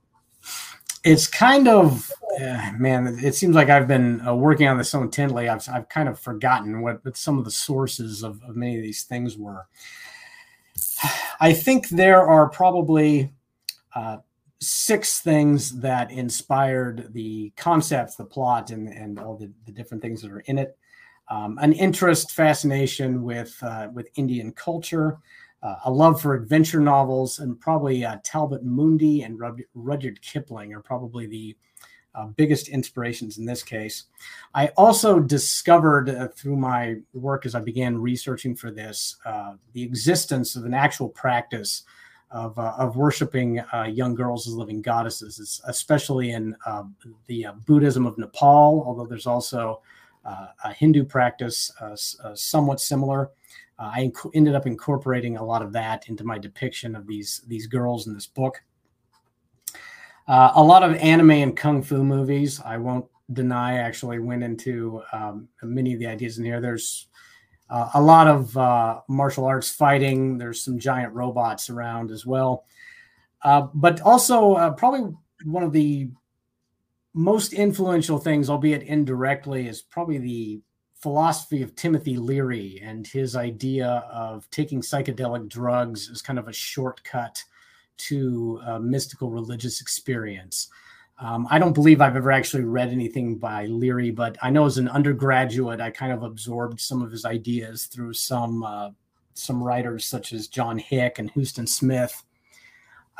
[1.03, 5.01] It's kind of uh, man it seems like i've been uh, working on this so
[5.01, 8.77] intently I've, I've kind of forgotten what, what some of the sources of, of many
[8.77, 9.67] of these things were.
[11.39, 13.31] I think there are probably
[13.95, 14.17] uh,
[14.59, 20.21] six things that inspired the concepts, the plot, and, and all the, the different things
[20.21, 20.77] that are in it.
[21.29, 25.17] Um, an interest, fascination with uh, with Indian culture,
[25.61, 29.37] uh, a love for adventure novels, and probably uh, Talbot Mundy and
[29.73, 31.55] Rudyard Kipling are probably the
[32.15, 34.05] uh, biggest inspirations in this case.
[34.55, 39.83] I also discovered uh, through my work as I began researching for this uh, the
[39.83, 41.83] existence of an actual practice
[42.31, 46.83] of, uh, of worshiping uh, young girls as living goddesses, especially in uh,
[47.27, 49.81] the uh, Buddhism of Nepal, although there's also
[50.25, 51.95] uh, a Hindu practice uh,
[52.35, 53.29] somewhat similar.
[53.79, 57.67] I inc- ended up incorporating a lot of that into my depiction of these, these
[57.67, 58.61] girls in this book.
[60.27, 62.59] a lot of anime and kung fu movies.
[62.65, 66.59] I won't deny actually went into um, many of the ideas in here.
[66.59, 67.07] There's
[67.69, 70.37] uh, a lot of uh, martial arts fighting.
[70.37, 72.65] There's some giant robots around as well.
[73.41, 76.09] Uh, but also, uh, probably one of the
[77.13, 80.61] most influential things, albeit indirectly, is probably the
[80.95, 86.53] philosophy of Timothy Leary and his idea of taking psychedelic drugs as kind of a
[86.53, 87.43] shortcut
[87.97, 90.69] to a mystical religious experience.
[91.19, 94.77] Um, I don't believe I've ever actually read anything by Leary, but I know as
[94.77, 98.91] an undergraduate, I kind of absorbed some of his ideas through some uh,
[99.33, 102.23] some writers such as John Hick and Huston Smith,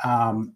[0.04, 0.54] um,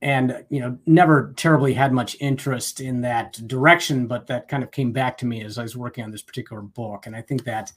[0.00, 4.70] and you know, never terribly had much interest in that direction, but that kind of
[4.70, 7.44] came back to me as I was working on this particular book, and I think
[7.44, 7.72] that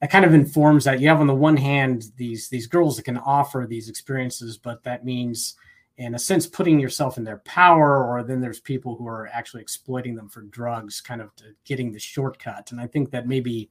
[0.00, 3.06] that kind of informs that you have on the one hand these these girls that
[3.06, 5.56] can offer these experiences, but that means
[6.00, 9.60] in a sense putting yourself in their power or then there's people who are actually
[9.60, 11.30] exploiting them for drugs kind of
[11.66, 12.72] getting the shortcut.
[12.72, 13.68] And i think that maybe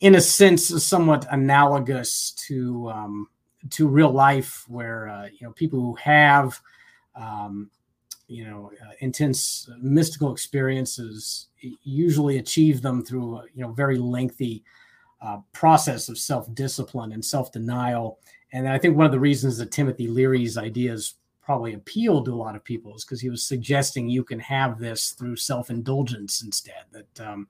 [0.00, 3.28] in a sense is somewhat analogous to um,
[3.70, 6.60] to real life where uh, you know people who have
[7.14, 7.70] um,
[8.26, 11.46] you know uh, intense mystical experiences
[11.84, 14.64] usually achieve them through a you know very lengthy
[15.22, 18.18] uh, process of self-discipline and self-denial.
[18.52, 21.14] And i think one of the reasons that timothy leary's ideas
[21.46, 24.80] probably appealed to a lot of people is because he was suggesting you can have
[24.80, 27.46] this through self-indulgence instead that um,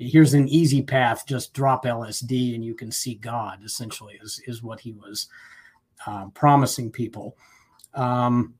[0.00, 4.64] here's an easy path just drop lsd and you can see god essentially is, is
[4.64, 5.28] what he was
[6.06, 7.36] uh, promising people.
[7.94, 8.54] Um,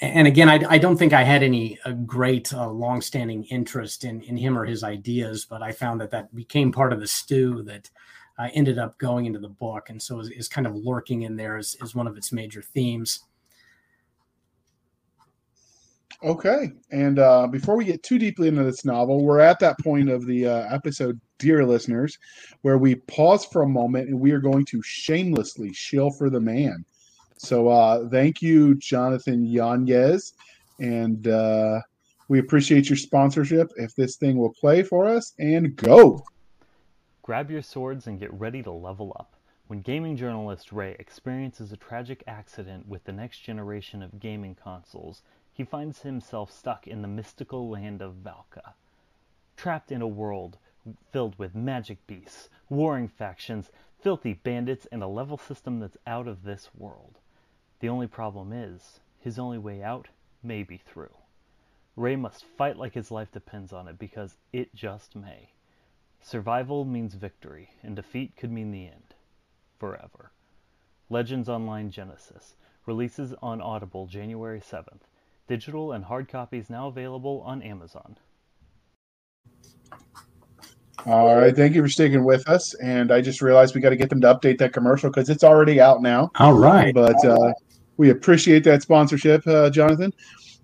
[0.00, 4.22] and again I, I, don't think i had any a great uh, long-standing interest in,
[4.22, 7.62] in him or his ideas but i found that that became part of the stew
[7.64, 7.90] that
[8.38, 11.36] uh, ended up going into the book and so is, is kind of lurking in
[11.36, 13.24] there as, as one of its major themes
[16.24, 16.70] Okay.
[16.92, 20.24] And uh, before we get too deeply into this novel, we're at that point of
[20.24, 22.16] the uh, episode, dear listeners,
[22.60, 26.40] where we pause for a moment and we are going to shamelessly shill for the
[26.40, 26.84] man.
[27.38, 30.34] So uh, thank you, Jonathan Yanez.
[30.78, 31.80] And uh,
[32.28, 33.72] we appreciate your sponsorship.
[33.76, 36.24] If this thing will play for us, and go.
[37.22, 39.34] Grab your swords and get ready to level up.
[39.66, 45.22] when gaming journalist Ray experiences a tragic accident with the next generation of gaming consoles,
[45.52, 48.74] he finds himself stuck in the mystical land of Valka.
[49.56, 50.58] Trapped in a world
[51.10, 56.42] filled with magic beasts, warring factions, filthy bandits, and a level system that's out of
[56.42, 57.18] this world.
[57.80, 60.08] The only problem is, his only way out
[60.42, 61.14] may be through.
[61.94, 65.50] Ray must fight like his life depends on it because it just may.
[66.20, 69.14] Survival means victory, and defeat could mean the end.
[69.78, 70.32] Forever.
[71.10, 75.02] Legends Online Genesis releases on Audible January 7th.
[75.48, 78.16] Digital and hard copies now available on Amazon.
[81.04, 82.74] All right, thank you for sticking with us.
[82.74, 85.42] And I just realized we got to get them to update that commercial because it's
[85.42, 86.30] already out now.
[86.36, 86.94] All right.
[86.94, 87.52] But uh,
[87.96, 90.12] we appreciate that sponsorship, uh, Jonathan.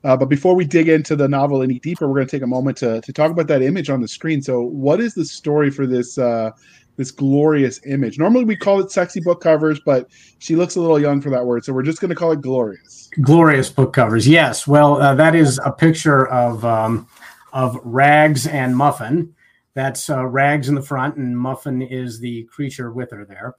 [0.04, 2.46] Uh, but before we dig into the novel any deeper, we're going to take a
[2.46, 4.40] moment to, to talk about that image on the screen.
[4.40, 6.52] So, what is the story for this uh,
[6.99, 8.18] this glorious image?
[8.18, 11.46] Normally, we call it sexy book covers, but she looks a little young for that
[11.46, 13.09] word, so we're just going to call it glorious.
[13.22, 14.28] Glorious book covers.
[14.28, 14.66] Yes.
[14.66, 17.09] Well, uh, that is a picture of um,
[17.55, 19.34] of Rags and Muffin.
[19.72, 23.55] That's uh, Rags in the front, and Muffin is the creature with her there.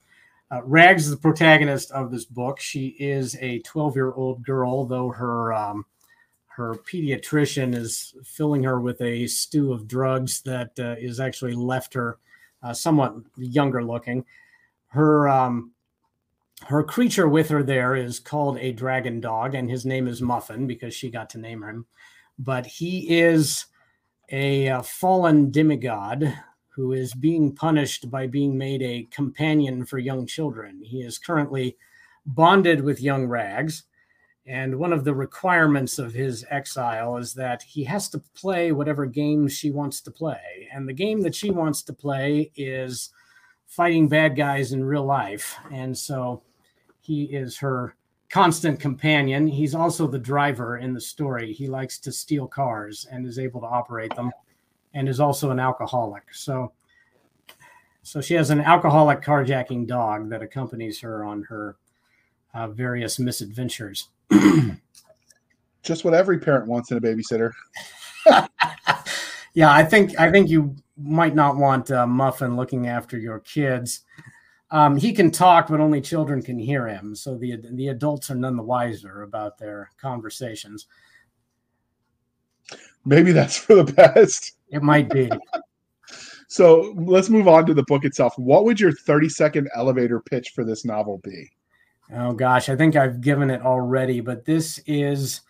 [0.52, 2.60] Uh, Rags is the protagonist of this book.
[2.60, 5.86] She is a 12 year old girl, though her um,
[6.60, 11.94] her pediatrician is filling her with a stew of drugs that uh, is actually left
[11.94, 12.18] her
[12.62, 14.24] uh, somewhat younger looking.
[14.88, 15.72] Her um,
[16.66, 20.66] her creature with her there is called a dragon dog, and his name is Muffin
[20.66, 21.86] because she got to name him.
[22.38, 23.66] But he is
[24.30, 26.32] a, a uh, fallen demigod
[26.68, 30.82] who is being punished by being made a companion for young children.
[30.82, 31.76] He is currently
[32.24, 33.84] bonded with young Rags
[34.46, 39.06] and one of the requirements of his exile is that he has to play whatever
[39.06, 40.68] game she wants to play.
[40.72, 43.10] And the game that she wants to play is
[43.66, 45.56] fighting bad guys in real life.
[45.70, 46.42] And so
[47.00, 47.94] he is her
[48.28, 49.46] constant companion.
[49.46, 51.52] He's also the driver in the story.
[51.52, 54.32] He likes to steal cars and is able to operate them
[54.94, 56.22] and is also an alcoholic.
[56.32, 56.72] So
[58.02, 61.76] so she has an alcoholic carjacking dog that accompanies her on her
[62.54, 64.08] uh, various misadventures.
[65.82, 67.50] Just what every parent wants in a babysitter.
[69.54, 74.02] yeah, I think I think you might not want uh, Muffin looking after your kids.
[74.70, 77.14] Um, he can talk, but only children can hear him.
[77.14, 80.86] So the the adults are none the wiser about their conversations.
[83.04, 84.52] Maybe that's for the best.
[84.68, 85.30] It might be.
[86.48, 88.34] so let's move on to the book itself.
[88.36, 91.50] What would your 30 second elevator pitch for this novel be?
[92.12, 95.42] Oh gosh, I think I've given it already, but this is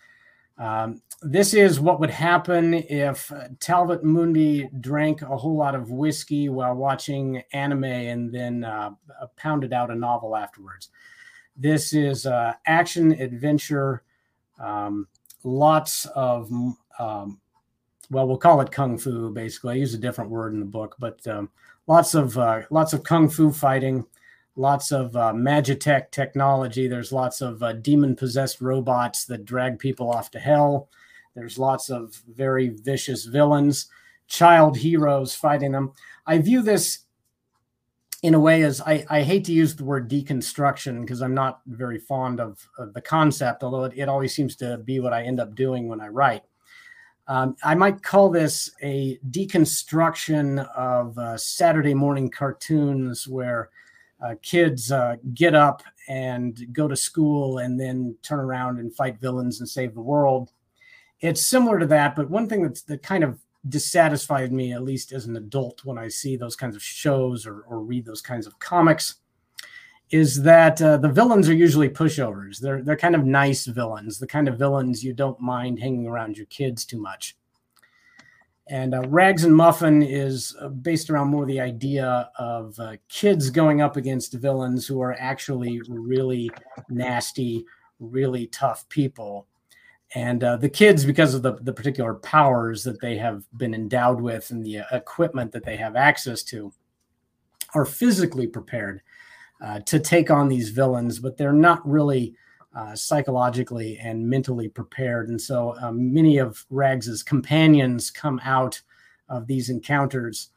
[0.57, 6.49] um, this is what would happen if Talbot Mundy drank a whole lot of whiskey
[6.49, 8.91] while watching anime and then uh,
[9.37, 10.89] pounded out a novel afterwards.
[11.57, 14.03] This is uh, action adventure,
[14.59, 15.07] um,
[15.43, 16.51] lots of
[16.99, 17.39] um,
[18.11, 19.31] well, we'll call it kung fu.
[19.31, 21.49] Basically, I use a different word in the book, but um,
[21.87, 24.05] lots of uh, lots of kung fu fighting
[24.61, 26.87] lots of uh, magitech technology.
[26.87, 30.87] There's lots of uh, demon possessed robots that drag people off to hell.
[31.35, 33.87] There's lots of very vicious villains,
[34.27, 35.93] child heroes fighting them.
[36.27, 36.99] I view this
[38.21, 41.61] in a way as I, I hate to use the word deconstruction because I'm not
[41.65, 45.23] very fond of, of the concept, although it, it, always seems to be what I
[45.23, 46.43] end up doing when I write.
[47.27, 53.69] Um, I might call this a deconstruction of uh, Saturday morning cartoons where
[54.21, 59.19] uh, kids uh, get up and go to school and then turn around and fight
[59.19, 60.51] villains and save the world.
[61.19, 65.11] It's similar to that, but one thing that's that kind of dissatisfied me, at least
[65.11, 68.47] as an adult, when I see those kinds of shows or, or read those kinds
[68.47, 69.15] of comics,
[70.09, 72.59] is that uh, the villains are usually pushovers.
[72.59, 76.37] They're they're kind of nice villains, the kind of villains you don't mind hanging around
[76.37, 77.37] your kids too much.
[78.71, 83.49] And uh, Rags and Muffin is uh, based around more the idea of uh, kids
[83.49, 86.49] going up against villains who are actually really
[86.89, 87.65] nasty,
[87.99, 89.45] really tough people.
[90.15, 94.21] And uh, the kids, because of the, the particular powers that they have been endowed
[94.21, 96.71] with and the uh, equipment that they have access to,
[97.75, 99.01] are physically prepared
[99.61, 102.35] uh, to take on these villains, but they're not really
[102.75, 105.29] uh, psychologically and mentally prepared.
[105.29, 108.81] And so um, many of Rags's companions come out
[109.29, 110.49] of these encounters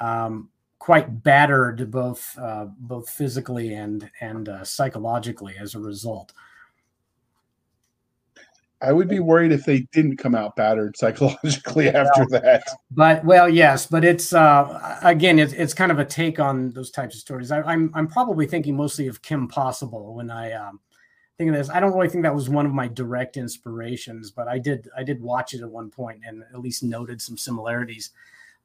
[0.00, 6.32] um, quite battered, both uh, both physically and and uh, psychologically as a result.
[8.82, 12.64] I would be worried if they didn't come out battered psychologically after well, that.
[12.90, 16.90] But well, yes, but it's uh, again, it's it's kind of a take on those
[16.90, 17.50] types of stories.
[17.50, 20.80] I, am I'm, I'm probably thinking mostly of Kim Possible when I um,
[21.38, 21.70] think of this.
[21.70, 25.02] I don't really think that was one of my direct inspirations, but I did I
[25.02, 28.10] did watch it at one point and at least noted some similarities.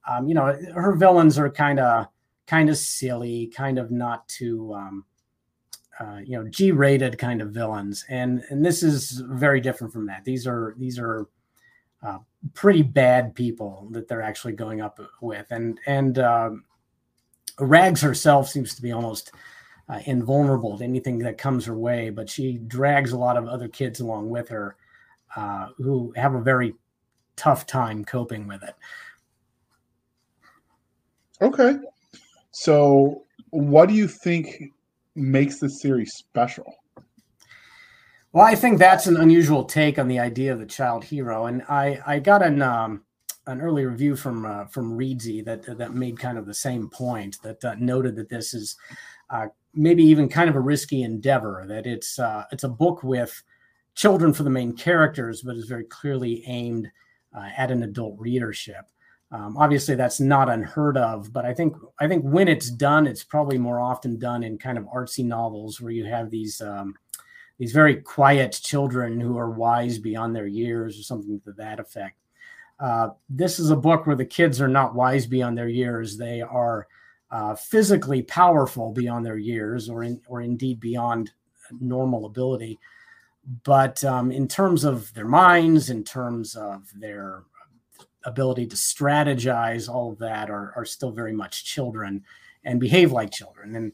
[0.07, 2.07] Um, you know, her villains are kind of
[2.47, 5.05] kind of silly, kind of not too um,
[5.99, 10.23] uh, you know G-rated kind of villains, and and this is very different from that.
[10.23, 11.27] These are these are
[12.03, 12.19] uh,
[12.53, 16.63] pretty bad people that they're actually going up with, and and um,
[17.59, 19.31] Rags herself seems to be almost
[19.89, 23.67] uh, invulnerable to anything that comes her way, but she drags a lot of other
[23.67, 24.75] kids along with her
[25.35, 26.75] uh, who have a very
[27.35, 28.75] tough time coping with it.
[31.41, 31.77] Okay,
[32.51, 34.73] so what do you think
[35.15, 36.75] makes this series special?
[38.31, 41.63] Well, I think that's an unusual take on the idea of the child hero, and
[41.67, 43.03] I I got an um,
[43.47, 47.41] an early review from uh, from Reedsy that that made kind of the same point
[47.41, 48.75] that uh, noted that this is
[49.31, 53.41] uh, maybe even kind of a risky endeavor that it's uh, it's a book with
[53.95, 56.89] children for the main characters, but is very clearly aimed
[57.35, 58.85] uh, at an adult readership.
[59.31, 63.23] Um, obviously, that's not unheard of, but I think I think when it's done, it's
[63.23, 66.95] probably more often done in kind of artsy novels where you have these um,
[67.59, 72.15] these very quiet children who are wise beyond their years or something to that effect.
[72.79, 76.41] Uh, this is a book where the kids are not wise beyond their years; they
[76.41, 76.87] are
[77.31, 81.31] uh, physically powerful beyond their years, or in, or indeed beyond
[81.79, 82.79] normal ability.
[83.63, 87.43] But um, in terms of their minds, in terms of their
[88.23, 92.23] ability to strategize, all of that are, are still very much children
[92.63, 93.75] and behave like children.
[93.75, 93.91] And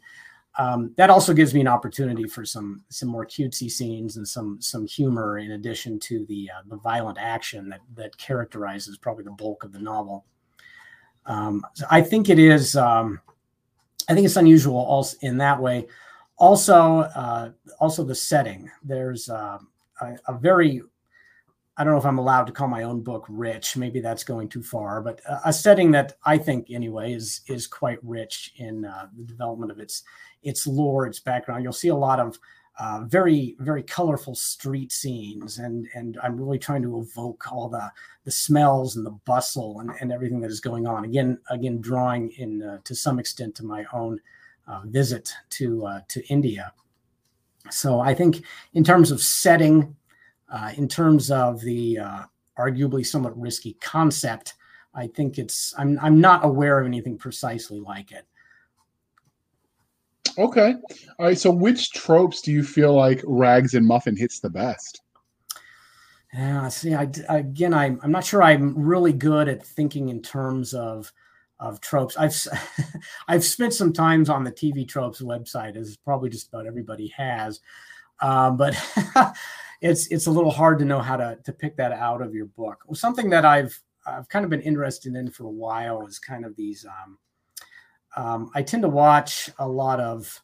[0.57, 4.61] um, that also gives me an opportunity for some some more cutesy scenes and some
[4.61, 9.31] some humor in addition to the uh, the violent action that that characterizes probably the
[9.31, 10.25] bulk of the novel.
[11.25, 12.75] Um, I think it is.
[12.75, 13.19] Um,
[14.07, 15.87] I think it's unusual also in that way.
[16.37, 18.69] Also, uh, also the setting.
[18.83, 19.57] There's uh,
[20.01, 20.81] a, a very
[21.77, 23.75] I don't know if I'm allowed to call my own book rich.
[23.75, 27.99] Maybe that's going too far, but a setting that I think anyway is is quite
[28.01, 30.03] rich in uh, the development of its
[30.43, 31.63] its lore, its background.
[31.63, 32.39] You'll see a lot of
[32.77, 37.91] uh, very very colorful street scenes, and and I'm really trying to evoke all the
[38.25, 41.05] the smells and the bustle and, and everything that is going on.
[41.05, 44.19] Again, again, drawing in uh, to some extent to my own
[44.67, 46.73] uh, visit to uh, to India.
[47.69, 49.95] So I think in terms of setting
[50.49, 52.23] uh, in terms of the uh,
[52.57, 54.55] arguably somewhat risky concept,
[54.93, 58.25] I think it's I'm I'm not aware of anything precisely like it.
[60.37, 60.75] Okay,
[61.17, 61.37] all right.
[61.37, 65.01] So, which tropes do you feel like Rags and Muffin hits the best?
[66.33, 70.73] Yeah, see, I again, I'm I'm not sure I'm really good at thinking in terms
[70.73, 71.11] of
[71.59, 72.17] of tropes.
[72.17, 72.35] I've
[73.27, 77.61] I've spent some times on the TV tropes website, as probably just about everybody has,
[78.21, 78.75] um, but
[79.81, 82.47] it's it's a little hard to know how to to pick that out of your
[82.47, 82.79] book.
[82.85, 86.43] Well, something that I've I've kind of been interested in for a while is kind
[86.43, 86.85] of these.
[86.85, 87.17] Um,
[88.15, 90.41] um, I tend to watch a lot of.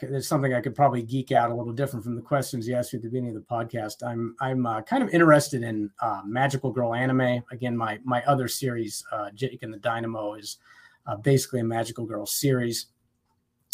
[0.00, 2.92] There's something I could probably geek out a little different from the questions you asked
[2.92, 4.06] me at the beginning of the podcast.
[4.06, 7.42] I'm I'm uh, kind of interested in uh, magical girl anime.
[7.50, 10.58] Again, my my other series, uh, Jake and the Dynamo, is
[11.06, 12.86] uh, basically a magical girl series.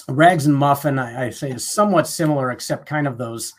[0.08, 3.52] Rags and Muffin, I, I say, is somewhat similar, except kind of those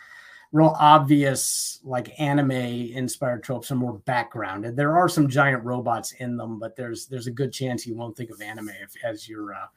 [0.52, 4.76] real obvious like anime inspired tropes are more backgrounded.
[4.76, 8.18] There are some giant robots in them, but there's there's a good chance you won't
[8.18, 9.68] think of anime if, as you're uh,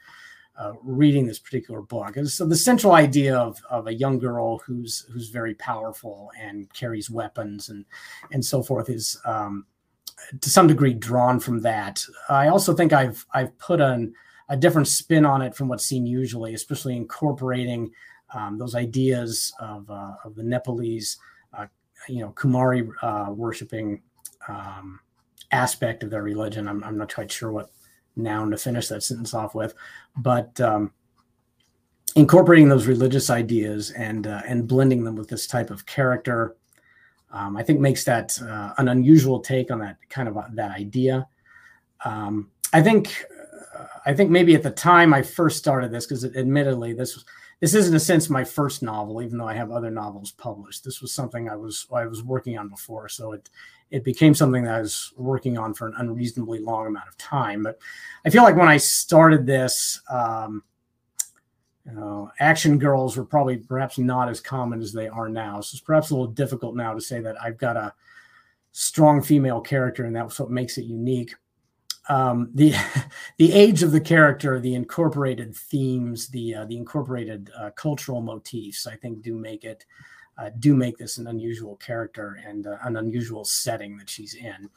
[0.57, 2.17] uh, reading this particular book.
[2.17, 6.73] And so the central idea of, of a young girl who's who's very powerful and
[6.73, 7.85] carries weapons and
[8.33, 9.67] and so forth is um,
[10.41, 12.05] to some degree drawn from that.
[12.29, 14.15] I also think I've I've put an
[14.49, 17.91] a different spin on it from what's seen usually, especially incorporating
[18.35, 21.19] um, those ideas of, uh, of the Nepalese,
[21.57, 21.67] uh,
[22.09, 24.03] you know, Kumari uh, worshiping
[24.49, 25.01] um,
[25.53, 26.69] aspect of their religion.
[26.69, 27.71] I'm, I'm, not quite sure what
[28.17, 29.75] noun to finish that sentence off with,
[30.17, 30.93] but um,
[32.17, 36.57] incorporating those religious ideas and uh, and blending them with this type of character,
[37.33, 40.73] um, I think makes that uh, an unusual take on that kind of uh, that
[40.73, 41.27] idea.
[42.05, 43.25] Um, I think
[44.05, 47.25] I think maybe at the time I first started this, because admittedly this was
[47.61, 50.85] this is in a sense my first novel, even though I have other novels published.
[50.85, 53.49] This was something I was I was working on before, so it
[53.91, 57.63] it became something that I was working on for an unreasonably long amount of time.
[57.63, 57.79] But
[58.27, 60.65] I feel like when I started this, um,
[61.97, 65.61] uh, action girls were probably perhaps not as common as they are now.
[65.61, 67.93] So it's perhaps a little difficult now to say that I've got a
[68.73, 71.35] strong female character and that's what makes it unique.
[72.09, 72.75] Um, the
[73.39, 78.87] the age of the character, the incorporated themes, the uh, the incorporated uh, cultural motifs,
[78.87, 79.85] I think do make it
[80.39, 84.69] uh, do make this an unusual character and uh, an unusual setting that she's in.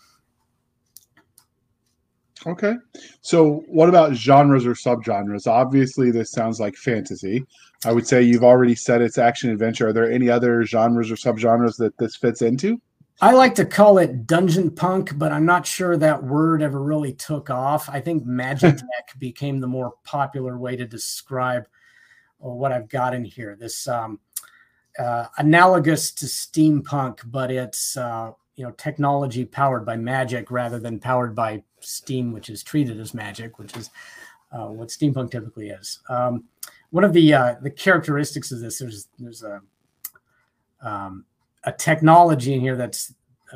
[2.46, 2.76] Okay.
[3.22, 5.48] So, what about genres or subgenres?
[5.48, 7.44] Obviously, this sounds like fantasy.
[7.86, 9.88] I would say you've already said it's action adventure.
[9.88, 12.80] Are there any other genres or subgenres that this fits into?
[13.20, 17.14] I like to call it dungeon punk, but I'm not sure that word ever really
[17.14, 17.90] took off.
[17.90, 18.84] I think Magitech
[19.20, 21.68] became the more popular way to describe
[22.38, 23.58] what I've got in here.
[23.60, 24.20] This um,
[25.00, 31.00] uh, analogous to steampunk, but it's uh, you know technology powered by magic rather than
[31.00, 33.90] powered by steam, which is treated as magic, which is
[34.52, 36.00] uh, what steampunk typically is.
[36.08, 36.44] Um,
[36.92, 39.62] one of the uh, the characteristics of this there's there's a
[40.82, 41.26] um,
[41.68, 43.14] a technology in here that's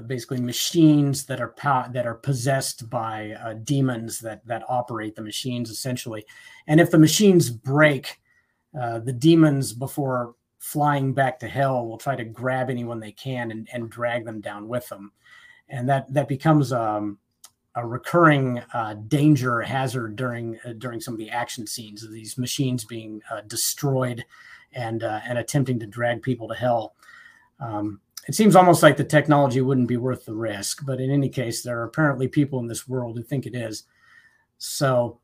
[0.07, 1.53] basically machines that are
[1.91, 6.25] that are possessed by uh, demons that that operate the machines essentially,
[6.67, 8.19] and if the machines break,
[8.79, 13.49] uh, the demons before flying back to hell will try to grab anyone they can
[13.49, 15.11] and, and drag them down with them
[15.71, 17.17] and that that becomes um,
[17.75, 22.37] a recurring uh, danger hazard during uh, during some of the action scenes of these
[22.37, 24.23] machines being uh, destroyed
[24.73, 26.93] and uh, and attempting to drag people to hell.
[27.61, 31.29] Um, it seems almost like the technology wouldn't be worth the risk, but in any
[31.29, 33.83] case, there are apparently people in this world who think it is.
[34.57, 35.19] So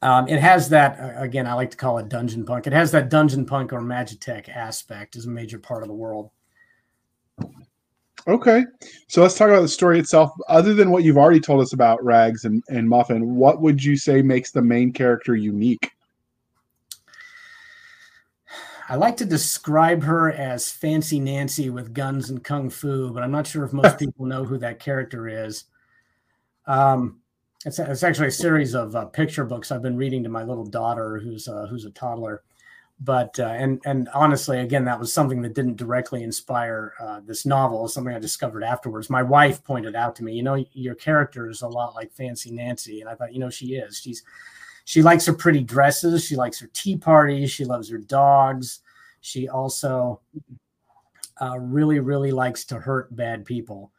[0.00, 1.46] um, it has that again.
[1.46, 2.66] I like to call it dungeon punk.
[2.66, 6.30] It has that dungeon punk or magitech aspect as a major part of the world.
[8.28, 8.64] Okay,
[9.08, 10.30] so let's talk about the story itself.
[10.48, 13.96] Other than what you've already told us about Rags and, and Muffin, what would you
[13.96, 15.90] say makes the main character unique?
[18.88, 23.30] I like to describe her as Fancy Nancy with guns and kung fu, but I'm
[23.30, 25.64] not sure if most people know who that character is.
[26.66, 27.20] Um,
[27.64, 30.66] it's, it's actually a series of uh, picture books I've been reading to my little
[30.66, 32.42] daughter, who's uh, who's a toddler.
[33.00, 37.46] But uh, and and honestly, again, that was something that didn't directly inspire uh, this
[37.46, 37.88] novel.
[37.88, 39.10] Something I discovered afterwards.
[39.10, 42.50] My wife pointed out to me, you know, your character is a lot like Fancy
[42.52, 43.98] Nancy, and I thought, you know, she is.
[43.98, 44.22] She's
[44.84, 46.24] she likes her pretty dresses.
[46.24, 47.50] She likes her tea parties.
[47.50, 48.80] She loves her dogs.
[49.20, 50.20] She also
[51.40, 53.92] uh, really, really likes to hurt bad people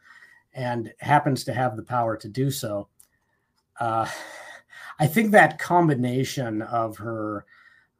[0.53, 2.87] and happens to have the power to do so
[3.79, 4.07] uh,
[4.99, 7.45] I think that combination of her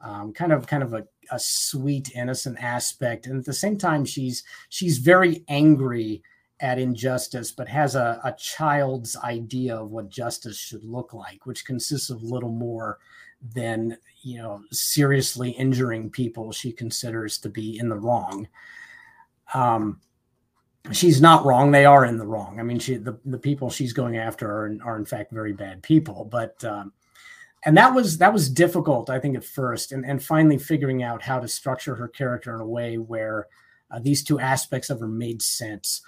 [0.01, 4.05] um, kind of kind of a, a sweet innocent aspect, and at the same time
[4.05, 6.21] she's she's very angry
[6.59, 11.65] at injustice, but has a, a child's idea of what justice should look like, which
[11.65, 12.99] consists of little more
[13.53, 18.47] than you know seriously injuring people she considers to be in the wrong.
[19.53, 19.99] Um,
[20.91, 21.71] she's not wrong.
[21.71, 22.59] They are in the wrong.
[22.59, 25.83] I mean, she the, the people she's going after are, are in fact very bad
[25.83, 26.25] people.
[26.25, 26.93] But um,
[27.65, 31.21] and that was that was difficult, I think, at first, and and finally figuring out
[31.21, 33.47] how to structure her character in a way where
[33.91, 36.01] uh, these two aspects of her made sense.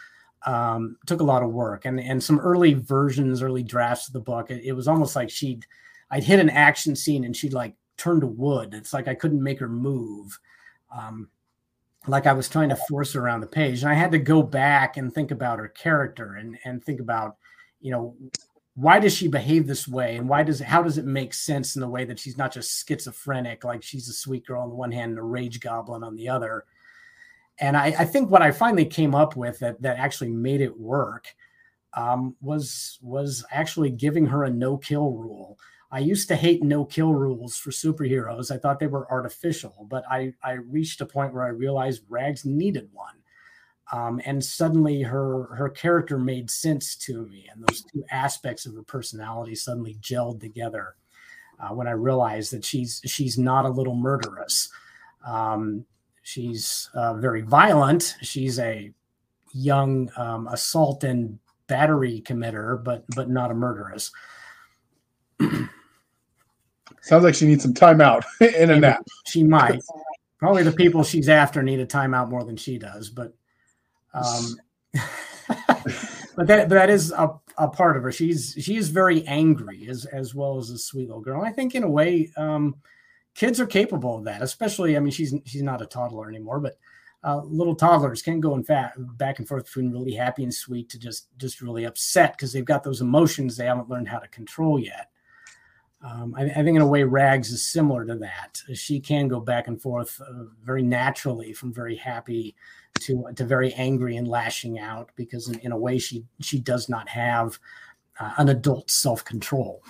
[0.46, 4.20] Um, took a lot of work, and and some early versions, early drafts of the
[4.20, 4.52] book.
[4.52, 5.66] It, it was almost like she'd
[6.12, 8.74] I'd hit an action scene and she'd like turn to wood.
[8.74, 10.40] It's like I couldn't make her move.
[10.96, 11.30] Um,
[12.08, 13.82] like I was trying to force her around the page.
[13.82, 17.38] And I had to go back and think about her character and, and think about,
[17.82, 18.16] you know,
[18.76, 20.18] why does she behave this way?
[20.18, 22.88] And why does how does it make sense in the way that she's not just
[22.88, 26.16] schizophrenic, like she's a sweet girl on the one hand and a rage goblin on
[26.16, 26.66] the other?
[27.60, 30.78] And I, I think what I finally came up with that, that actually made it
[30.78, 31.28] work
[31.94, 35.58] um, was, was actually giving her a no kill rule.
[35.92, 38.52] I used to hate no kill rules for superheroes.
[38.52, 42.44] I thought they were artificial, but I, I reached a point where I realized Rags
[42.44, 43.16] needed one.
[43.92, 48.74] Um, and suddenly her her character made sense to me, and those two aspects of
[48.74, 50.96] her personality suddenly gelled together.
[51.60, 54.70] Uh, when I realized that she's she's not a little murderous,
[55.26, 55.86] um,
[56.26, 58.18] she's uh, very violent.
[58.22, 58.92] She's a
[59.54, 64.12] young um, assault and battery committer, but but not a murderess.
[67.02, 69.06] Sounds like she needs some time out in a nap.
[69.28, 69.82] She might.
[70.40, 73.34] Probably the people she's after need a timeout more than she does, but
[74.14, 74.58] um,
[76.36, 78.12] but that that is a, a part of her.
[78.12, 81.44] She's she is very angry as as well as a sweet little girl.
[81.44, 82.76] I think in a way, um,
[83.36, 84.42] kids are capable of that.
[84.42, 86.78] Especially, I mean, she's she's not a toddler anymore, but
[87.24, 90.90] uh, little toddlers can go in fact back and forth between really happy and sweet
[90.90, 94.28] to just just really upset because they've got those emotions they haven't learned how to
[94.30, 95.10] control yet.
[96.02, 98.62] Um, I, I, think in a way, Rags is similar to that.
[98.76, 102.56] She can go back and forth uh, very naturally from very happy
[103.02, 106.90] to to very angry and lashing out because in, in a way she she does
[106.90, 107.58] not have
[108.20, 109.84] uh, an adult self control.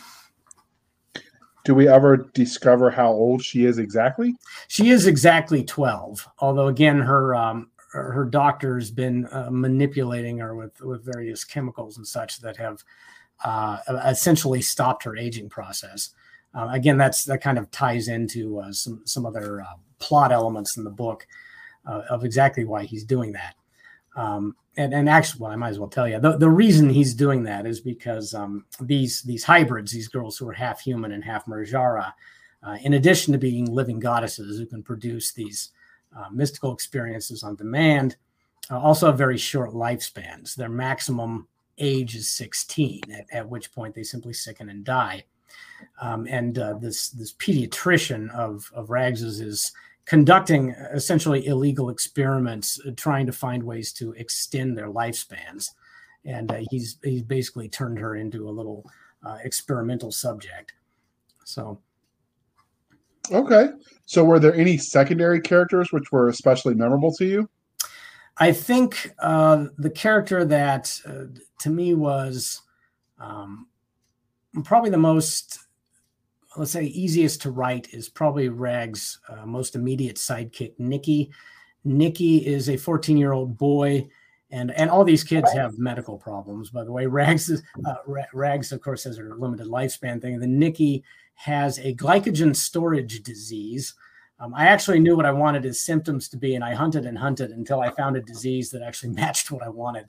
[1.65, 4.35] Do we ever discover how old she is exactly?
[4.67, 6.25] She is exactly twelve.
[6.39, 12.07] Although again, her um, her doctor's been uh, manipulating her with with various chemicals and
[12.07, 12.83] such that have
[13.43, 16.11] uh, essentially stopped her aging process.
[16.53, 20.77] Uh, again, that's that kind of ties into uh, some some other uh, plot elements
[20.77, 21.25] in the book
[21.87, 23.55] uh, of exactly why he's doing that.
[24.15, 27.13] Um, and, and actually, well, I might as well tell you the, the reason he's
[27.13, 31.23] doing that is because um, these these hybrids, these girls who are half human and
[31.23, 32.13] half Marjara,
[32.63, 35.71] uh, in addition to being living goddesses who can produce these
[36.15, 38.17] uh, mystical experiences on demand,
[38.69, 40.55] uh, also have very short lifespans.
[40.55, 41.47] Their maximum
[41.77, 45.25] age is 16, at, at which point they simply sicken and die.
[46.01, 49.71] Um, and uh, this this pediatrician of of Rags's is
[50.05, 55.71] conducting essentially illegal experiments, uh, trying to find ways to extend their lifespans.
[56.25, 58.89] And uh, he's he's basically turned her into a little
[59.23, 60.73] uh, experimental subject.
[61.43, 61.79] So,
[63.31, 63.69] okay.
[64.05, 67.49] So, were there any secondary characters which were especially memorable to you?
[68.37, 71.25] I think uh, the character that uh,
[71.59, 72.61] to me was
[73.19, 73.67] um,
[74.63, 75.64] probably the most
[76.57, 81.31] let's say easiest to write is probably Rag's uh, most immediate sidekick, Nikki.
[81.83, 84.07] Nikki is a 14 year old boy,
[84.51, 86.69] and and all these kids have medical problems.
[86.69, 87.95] By the way, Rags is, uh,
[88.33, 90.33] Rags of course has a limited lifespan thing.
[90.33, 91.03] And then Nikki
[91.35, 93.93] has a glycogen storage disease.
[94.39, 97.17] Um, I actually knew what I wanted his symptoms to be, and I hunted and
[97.17, 100.07] hunted until I found a disease that actually matched what I wanted.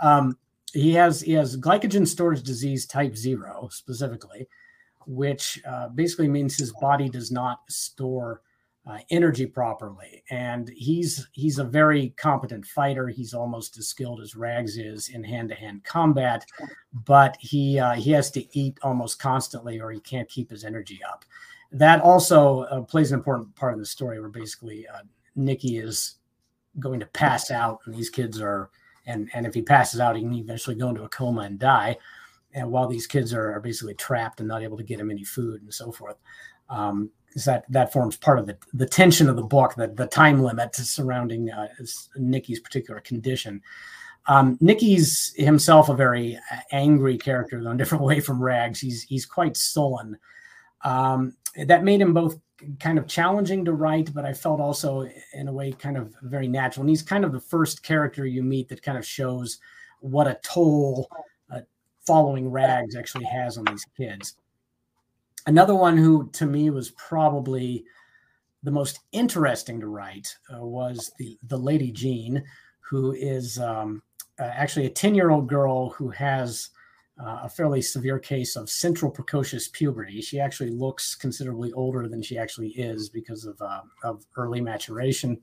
[0.00, 0.38] Um,
[0.72, 4.48] he has he has glycogen storage disease type zero specifically
[5.06, 8.42] which uh, basically means his body does not store
[8.86, 10.22] uh, energy properly.
[10.30, 13.08] And he's he's a very competent fighter.
[13.08, 16.44] He's almost as skilled as Rags is in hand-to-hand combat,
[17.06, 21.00] but he uh, he has to eat almost constantly, or he can't keep his energy
[21.08, 21.24] up.
[21.72, 25.02] That also uh, plays an important part of the story, where basically uh,
[25.34, 26.16] Nikki is
[26.78, 28.70] going to pass out, and these kids are.
[29.06, 31.98] And, and if he passes out, he can eventually go into a coma and die
[32.54, 35.24] and while these kids are, are basically trapped and not able to get them any
[35.24, 36.16] food and so forth.
[36.70, 40.06] Um, is that that forms part of the, the tension of the book, the, the
[40.06, 41.68] time limit surrounding uh,
[42.16, 43.60] Nikki's particular condition.
[44.26, 46.38] Um, Nikki's himself a very
[46.70, 48.80] angry character, though in a different way from Rags.
[48.80, 50.16] He's he's quite sullen.
[50.82, 51.36] Um,
[51.66, 52.38] that made him both
[52.78, 56.48] kind of challenging to write, but I felt also in a way kind of very
[56.48, 56.82] natural.
[56.82, 59.58] And he's kind of the first character you meet that kind of shows
[60.00, 61.08] what a toll
[62.06, 64.36] following Rags actually has on these kids.
[65.46, 67.84] Another one who to me was probably
[68.62, 72.42] the most interesting to write uh, was the the Lady Jean,
[72.80, 74.02] who is um,
[74.38, 76.70] uh, actually a ten year old girl who has
[77.20, 80.20] uh, a fairly severe case of central precocious puberty.
[80.20, 85.38] She actually looks considerably older than she actually is because of uh, of early maturation.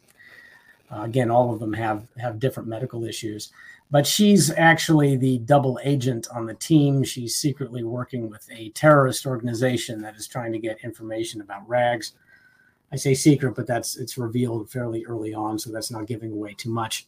[0.92, 3.52] Uh, again, all of them have have different medical issues
[3.92, 7.04] but she's actually the double agent on the team.
[7.04, 12.14] She's secretly working with a terrorist organization that is trying to get information about rags.
[12.94, 16.54] I say secret, but that's it's revealed fairly early on, so that's not giving away
[16.54, 17.08] too much.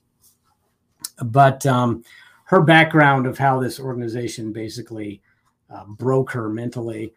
[1.24, 2.04] But um,
[2.46, 5.22] her background of how this organization basically
[5.74, 7.14] uh, broke her mentally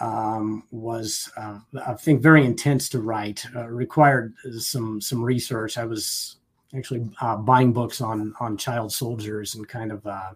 [0.00, 3.44] um, was, uh, I think, very intense to write.
[3.54, 5.76] Uh, required some some research.
[5.78, 6.36] I was
[6.76, 10.32] actually uh, buying books on on child soldiers and kind of uh,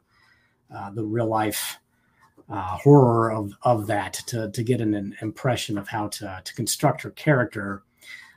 [0.75, 1.79] uh, the real life
[2.49, 6.55] uh, horror of of that to to get an, an, impression of how to to
[6.55, 7.83] construct her character.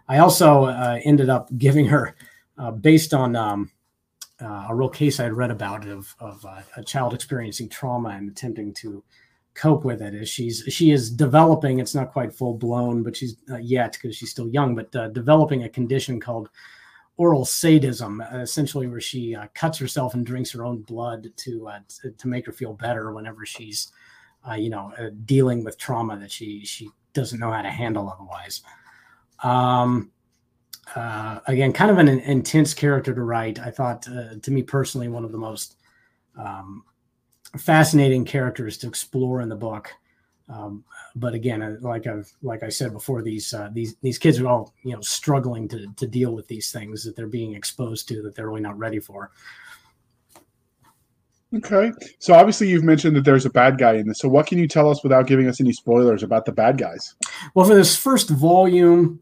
[0.07, 2.15] I also ended up giving her
[2.81, 3.71] based on um,
[4.39, 6.45] a real case I had read about of of
[6.75, 9.03] a child experiencing trauma and attempting to
[9.53, 13.37] cope with it as she's she is developing it's not quite full blown but she's
[13.51, 16.49] uh, yet because she's still young but uh, developing a condition called
[17.17, 21.67] oral sadism, uh, essentially where she uh, cuts herself and drinks her own blood to
[21.67, 23.91] uh, to, to, make her feel better whenever she's,
[24.49, 28.09] uh, you know, uh, dealing with trauma that she she doesn't know how to handle
[28.09, 28.61] otherwise.
[29.43, 30.11] Um,
[30.95, 33.59] uh, again, kind of an, an, intense character to write.
[33.59, 35.77] I thought, to me personally, one of the most
[36.37, 36.83] um,
[37.57, 39.93] fascinating characters to explore in the book.
[40.49, 40.83] Um,
[41.15, 44.47] but again, uh, like I've like I said before, these uh, these these kids are
[44.47, 48.21] all you know struggling to to deal with these things that they're being exposed to
[48.23, 49.31] that they're really not ready for.
[51.55, 51.91] Okay.
[52.17, 54.19] So obviously you've mentioned that there's a bad guy in this.
[54.19, 57.15] So what can you tell us without giving us any spoilers about the bad guys?
[57.53, 59.19] Well, for this first volume,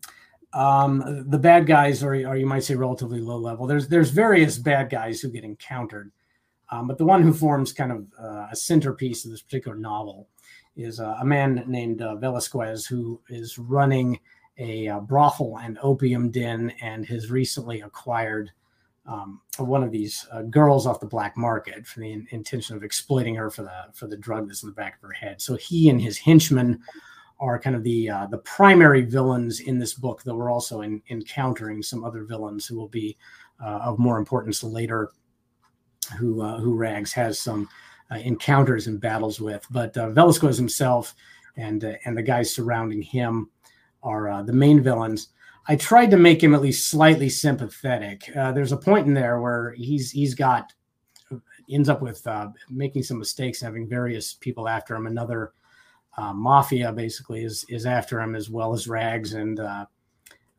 [0.54, 3.68] um, the bad guys are, or you might say relatively low level.
[3.68, 6.12] There's there's various bad guys who get encountered,
[6.70, 10.28] um, but the one who forms kind of uh, a centerpiece of this particular novel
[10.76, 14.20] is uh, a man named uh, Velasquez who is running
[14.58, 18.52] a uh, brothel and opium den and has recently acquired
[19.06, 22.84] um, one of these uh, girls off the black market for the in- intention of
[22.84, 25.42] exploiting her for the for the drug that's in the back of her head.
[25.42, 26.80] So he and his henchmen
[27.40, 31.02] are kind of the uh, the primary villains in this book, though we're also in,
[31.10, 33.18] encountering some other villains who will be
[33.60, 35.10] of more importance later.
[36.18, 37.70] Who who Rags has some
[38.18, 41.16] encounters and battles with, but uh, Velasquez himself
[41.58, 43.50] and and the guys surrounding him
[44.04, 45.30] are the main villains.
[45.68, 48.30] I tried to make him at least slightly sympathetic.
[48.36, 50.74] Uh, there's a point in there where he's he's got
[51.70, 55.08] ends up with uh, making some mistakes, having various people after him.
[55.08, 55.54] Another
[56.18, 59.60] uh, mafia basically is is after him as well as Rags, and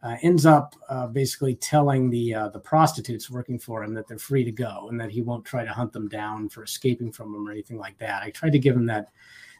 [0.02, 4.18] uh, uh, ends up uh, basically telling the the prostitutes working for him that they're
[4.18, 7.32] free to go and that he won't try to hunt them down for escaping from
[7.32, 8.22] them or anything like that.
[8.22, 9.08] I tried to give him that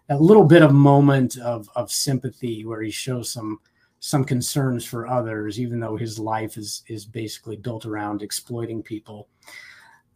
[0.08, 3.60] that little bit of moment of of sympathy where he shows some
[4.00, 9.28] some concerns for others, even though his life is is basically built around exploiting people.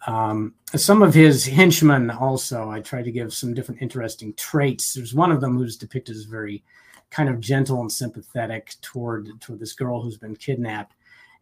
[0.07, 4.95] Um, some of his henchmen also, I tried to give some different interesting traits.
[4.95, 6.62] There's one of them who's depicted as very
[7.11, 10.95] kind of gentle and sympathetic toward toward this girl who's been kidnapped,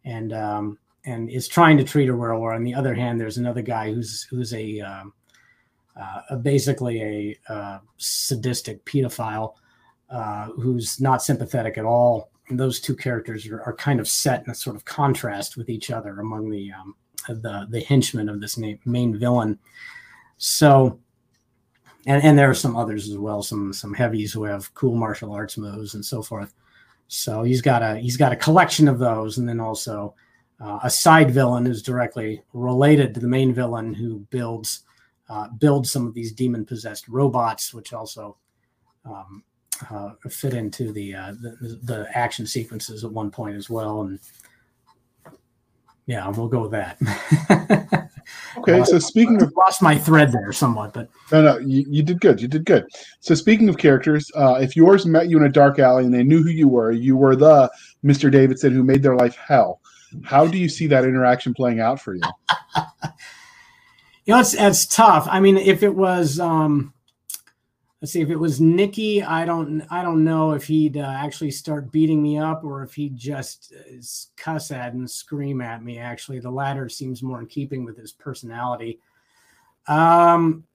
[0.03, 2.37] and um, and is trying to treat her well.
[2.37, 5.13] Or on the other hand, there's another guy who's who's a, um,
[5.99, 9.53] uh, a basically a uh, sadistic pedophile
[10.09, 14.51] uh, who's not sympathetic at all those two characters are, are, kind of set in
[14.51, 16.95] a sort of contrast with each other among the um,
[17.27, 19.57] the the henchmen of this main villain.
[20.37, 20.99] So,
[22.05, 25.31] and and there are some others as well, some some heavies who have cool martial
[25.31, 26.53] arts moves and so forth.
[27.07, 30.15] So he's got a he's got a collection of those, and then also
[30.59, 34.83] uh, a side villain who's directly related to the main villain who builds
[35.29, 38.37] uh, builds some of these demon possessed robots, which also
[39.05, 39.43] um,
[39.89, 44.19] uh, fit into the, uh, the, the action sequences at one point as well, and
[46.05, 48.04] yeah, we'll go with that.
[48.57, 52.21] okay, so speaking of lost my thread there somewhat, but no, no, you, you did
[52.21, 52.41] good.
[52.41, 52.85] You did good.
[53.19, 56.23] So speaking of characters, uh, if yours met you in a dark alley and they
[56.23, 57.71] knew who you were, you were the
[58.03, 59.81] Mister Davidson who made their life hell.
[60.23, 62.21] How do you see that interaction playing out for you?
[64.25, 65.27] you know, it's it's tough.
[65.29, 66.39] I mean, if it was.
[66.39, 66.93] Um,
[68.05, 69.23] let's see if it was Nikki.
[69.23, 72.93] I don't I don't know if he'd uh, actually start beating me up or if
[72.93, 73.95] he'd just uh,
[74.37, 75.97] cuss at and scream at me.
[75.97, 78.99] Actually, the latter seems more in keeping with his personality.
[79.87, 80.65] Um,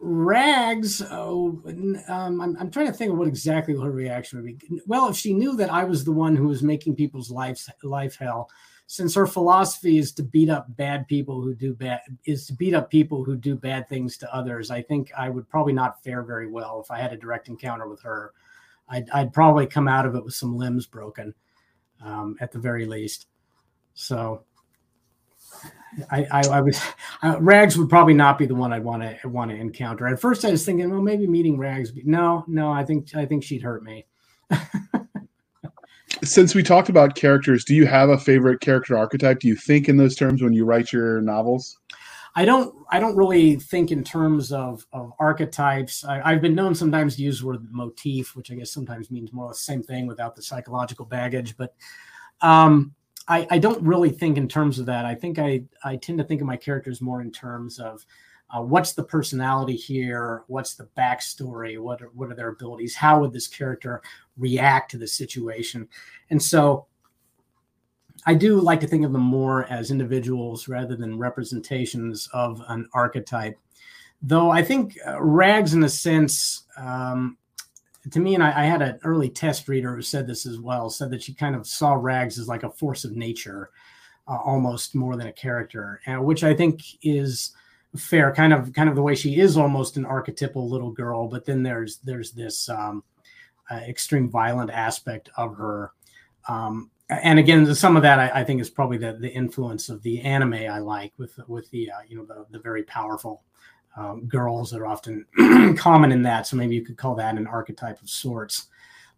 [0.00, 1.62] Rags, oh,
[2.08, 4.80] um, I'm, I'm trying to think of what exactly her reaction would be.
[4.86, 8.16] Well, if she knew that I was the one who was making people's life life
[8.18, 8.50] hell,
[8.86, 12.74] since her philosophy is to beat up bad people who do bad is to beat
[12.74, 16.22] up people who do bad things to others i think i would probably not fare
[16.22, 18.32] very well if i had a direct encounter with her
[18.90, 21.34] i'd, I'd probably come out of it with some limbs broken
[22.04, 23.26] um, at the very least
[23.94, 24.44] so
[26.10, 26.80] I, I, I was
[27.22, 30.06] uh, Rags would probably not be the one I'd want to want to encounter.
[30.06, 31.92] At first, I was thinking, well, maybe meeting Rags.
[32.04, 34.06] No, no, I think I think she'd hurt me.
[36.22, 39.40] since we talked about characters, do you have a favorite character archetype?
[39.40, 41.78] Do you think in those terms when you write your novels?
[42.36, 42.74] I don't.
[42.90, 46.04] I don't really think in terms of of archetypes.
[46.04, 49.32] I, have been known sometimes to use the word motif, which I guess sometimes means
[49.32, 51.56] more or the same thing without the psychological baggage.
[51.56, 51.74] But
[52.40, 52.94] um,
[53.26, 55.04] I, I don't really think in terms of that.
[55.06, 58.04] I think I I tend to think of my characters more in terms of
[58.50, 60.44] uh, what's the personality here?
[60.46, 61.78] What's the backstory?
[61.80, 62.94] What are, what are their abilities?
[62.94, 64.02] How would this character
[64.36, 65.88] react to the situation?
[66.30, 66.86] And so
[68.26, 72.88] I do like to think of them more as individuals rather than representations of an
[72.94, 73.58] archetype.
[74.22, 77.36] Though I think uh, Rags, in a sense, um,
[78.10, 80.90] to me, and I, I, had an early test reader who said this as well,
[80.90, 83.70] said that she kind of saw Rags as like a force of nature,
[84.28, 87.54] uh, almost more than a character, and which I think is
[87.96, 91.44] fair kind of kind of the way she is almost an archetypal little girl but
[91.44, 93.04] then there's there's this um,
[93.70, 95.92] uh, extreme violent aspect of her.
[96.48, 100.02] Um, and again some of that I, I, think is probably the, the influence of
[100.02, 103.42] the anime i like with with the uh, you know the, the very powerful
[103.96, 105.24] um, girls that are often
[105.78, 108.68] common in that so maybe you could call that an archetype of sorts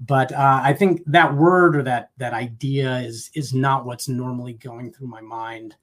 [0.00, 4.54] but uh, i think that word or that that idea is is not what's normally
[4.54, 5.76] going through my mind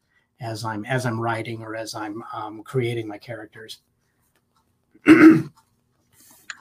[0.43, 3.79] as I'm as I'm writing or as I'm um, creating my characters.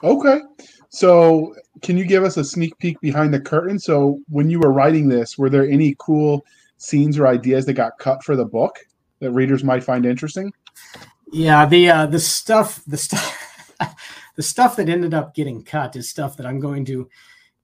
[0.03, 0.41] okay.
[0.89, 3.77] So, can you give us a sneak peek behind the curtain?
[3.77, 6.45] So, when you were writing this, were there any cool
[6.77, 8.79] scenes or ideas that got cut for the book
[9.19, 10.51] that readers might find interesting?
[11.33, 13.75] Yeah, the uh, the stuff the stuff
[14.35, 17.09] the stuff that ended up getting cut is stuff that I'm going to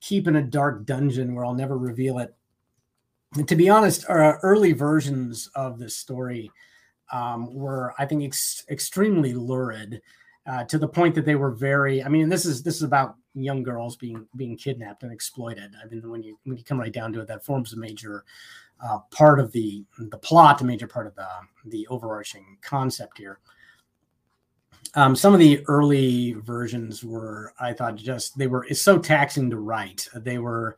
[0.02, 2.34] keep in a dark dungeon where I'll never reveal it.
[3.36, 6.52] And to be honest, our early versions of this story
[7.12, 10.02] um, were, I think, ex- extremely lurid
[10.48, 12.04] uh, to the point that they were very.
[12.04, 15.76] I mean, this is this is about young girls being being kidnapped and exploited.
[15.80, 18.26] I mean, when you when you come right down to it, that forms a major
[18.84, 21.28] uh, part of the the plot, a major part of the
[21.66, 23.38] the overarching concept here.
[24.96, 29.50] Um, some of the early versions were, I thought, just they were it's so taxing
[29.50, 30.08] to write.
[30.16, 30.78] They were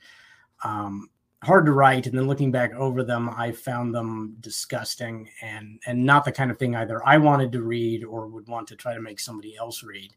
[0.64, 1.10] um,
[1.44, 6.06] hard to write, and then looking back over them, I found them disgusting and and
[6.06, 8.94] not the kind of thing either I wanted to read or would want to try
[8.94, 10.14] to make somebody else read.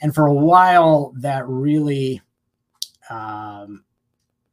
[0.00, 2.20] And for a while, that really,
[3.08, 3.84] um,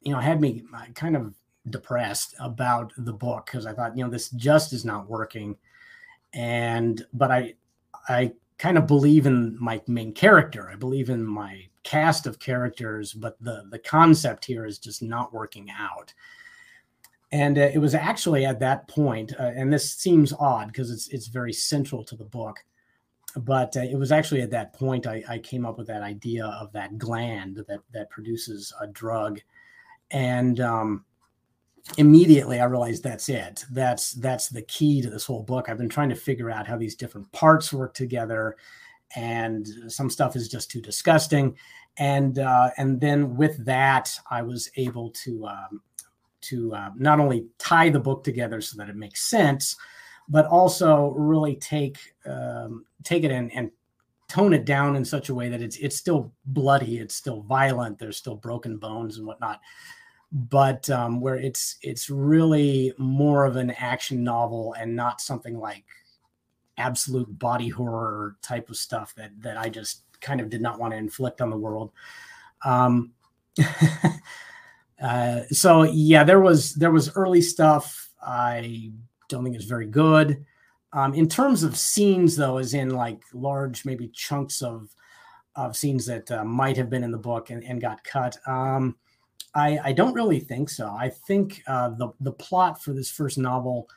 [0.00, 1.34] you know, had me uh, kind of
[1.68, 5.56] depressed about the book because I thought, you know, this just is not working.
[6.32, 7.54] And but I
[8.08, 10.68] I kind of believe in my main character.
[10.70, 15.32] I believe in my cast of characters, but the the concept here is just not
[15.32, 16.12] working out.
[17.32, 21.08] And uh, it was actually at that point, uh, and this seems odd because it's
[21.08, 22.58] it's very central to the book,
[23.34, 26.44] but uh, it was actually at that point I, I came up with that idea
[26.44, 29.40] of that gland that that produces a drug,
[30.10, 31.06] and um,
[31.98, 33.64] immediately I realized that's it.
[33.70, 35.68] That's that's the key to this whole book.
[35.68, 38.56] I've been trying to figure out how these different parts work together,
[39.16, 41.56] and some stuff is just too disgusting.
[41.96, 45.82] And uh, and then with that, I was able to um,
[46.42, 49.76] to uh, not only tie the book together so that it makes sense,
[50.28, 53.70] but also really take um, take it and, and
[54.28, 57.98] tone it down in such a way that it's it's still bloody, it's still violent,
[57.98, 59.60] there's still broken bones and whatnot
[60.32, 65.84] but um, where it's it's really more of an action novel and not something like
[66.78, 70.92] absolute body horror type of stuff that that I just kind of did not want
[70.92, 71.92] to inflict on the world.
[72.64, 73.12] Um,
[75.02, 78.10] uh, so yeah, there was there was early stuff.
[78.22, 78.92] I
[79.28, 80.44] don't think it's very good.
[80.92, 84.94] Um, in terms of scenes, though, as in like large maybe chunks of
[85.56, 88.36] of scenes that uh, might have been in the book and, and got cut.
[88.46, 88.96] Um,
[89.54, 90.88] I, I don't really think so.
[90.88, 93.88] I think uh, the the plot for this first novel,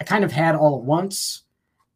[0.00, 1.44] I kind of had all at once,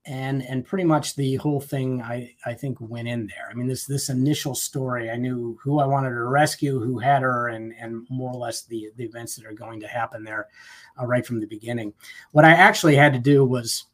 [0.06, 3.48] and and pretty much the whole thing I I think went in there.
[3.50, 7.22] I mean this this initial story, I knew who I wanted to rescue, who had
[7.22, 10.48] her, and and more or less the the events that are going to happen there,
[10.98, 11.92] uh, right from the beginning.
[12.30, 13.84] What I actually had to do was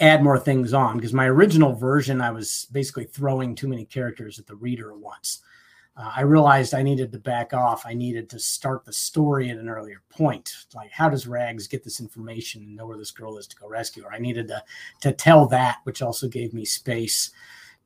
[0.00, 4.38] add more things on because my original version I was basically throwing too many characters
[4.38, 5.42] at the reader at once
[5.96, 7.84] uh, I realized I needed to back off.
[7.84, 10.52] I needed to start the story at an earlier point.
[10.74, 13.68] Like, how does Rags get this information and know where this girl is to go
[13.68, 14.12] rescue her?
[14.12, 14.62] I needed to
[15.02, 17.30] to tell that, which also gave me space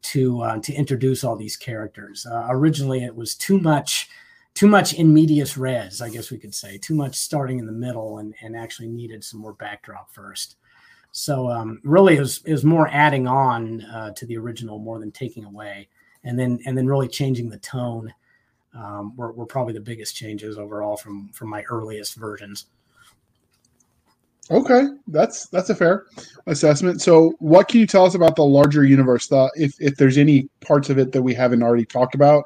[0.02, 2.26] to uh, to introduce all these characters.
[2.30, 4.08] Uh, originally, it was too much
[4.54, 7.72] too much in medias res, I guess we could say, too much starting in the
[7.72, 10.56] middle, and and actually needed some more backdrop first.
[11.10, 15.44] So um, really, it was more adding on uh, to the original more than taking
[15.44, 15.88] away
[16.26, 18.12] and then and then really changing the tone
[18.74, 22.66] um, were, were probably the biggest changes overall from from my earliest versions.
[24.50, 26.06] Okay, that's that's a fair
[26.46, 27.00] assessment.
[27.00, 29.28] So, what can you tell us about the larger universe?
[29.28, 32.44] The, if if there's any parts of it that we haven't already talked about,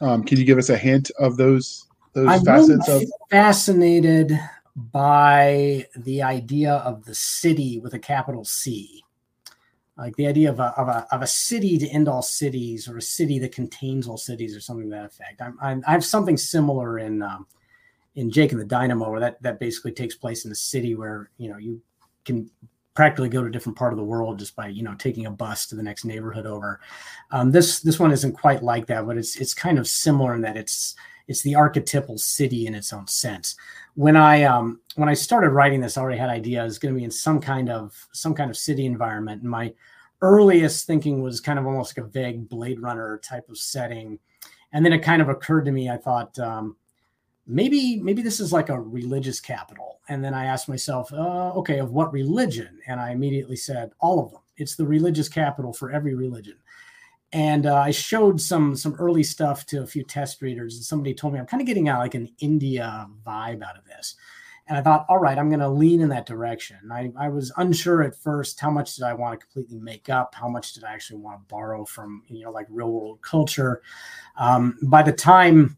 [0.00, 2.88] um, can you give us a hint of those those I'm facets?
[2.88, 4.38] Really of fascinated
[4.76, 9.02] by the idea of the city with a capital C
[10.00, 12.96] like the idea of a, of a, of a city to end all cities or
[12.96, 15.42] a city that contains all cities or something to that effect.
[15.42, 17.46] I'm, I'm, i have something similar in um,
[18.16, 21.30] in Jake and the Dynamo where that that basically takes place in a city where
[21.36, 21.80] you know you
[22.24, 22.50] can
[22.94, 25.30] practically go to a different part of the world just by you know taking a
[25.30, 26.80] bus to the next neighborhood over.
[27.30, 30.40] Um, this this one isn't quite like that, but it's it's kind of similar in
[30.40, 30.94] that it's
[31.28, 33.54] it's the archetypal city in its own sense.
[33.94, 37.04] When I um, when I started writing this, I already had ideas going to be
[37.04, 39.42] in some kind of some kind of city environment.
[39.42, 39.72] And my
[40.22, 44.18] earliest thinking was kind of almost like a vague Blade Runner type of setting,
[44.72, 45.90] and then it kind of occurred to me.
[45.90, 46.76] I thought um,
[47.46, 51.78] maybe maybe this is like a religious capital, and then I asked myself, uh, okay,
[51.78, 52.78] of what religion?
[52.86, 54.40] And I immediately said all of them.
[54.56, 56.56] It's the religious capital for every religion.
[57.32, 61.14] And uh, I showed some some early stuff to a few test readers, and somebody
[61.14, 64.16] told me I'm kind of getting out like an India vibe out of this.
[64.70, 66.78] And I thought, all right, I'm going to lean in that direction.
[66.92, 70.32] I, I was unsure at first how much did I want to completely make up,
[70.32, 73.82] how much did I actually want to borrow from you know like real world culture.
[74.38, 75.76] Um, by the time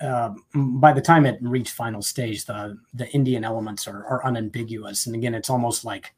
[0.00, 5.06] uh, by the time it reached final stage, the the Indian elements are, are unambiguous,
[5.06, 6.12] and again, it's almost like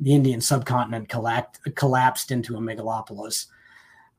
[0.00, 3.48] the Indian subcontinent collapsed collapsed into a megalopolis.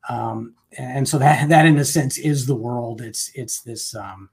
[0.08, 3.02] Um, and so that that in a sense is the world.
[3.02, 4.30] It's it's this um,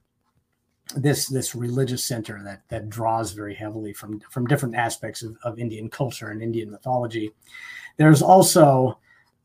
[0.95, 5.59] this this religious center that that draws very heavily from from different aspects of, of
[5.59, 7.31] Indian culture and Indian mythology.
[7.97, 8.99] There's also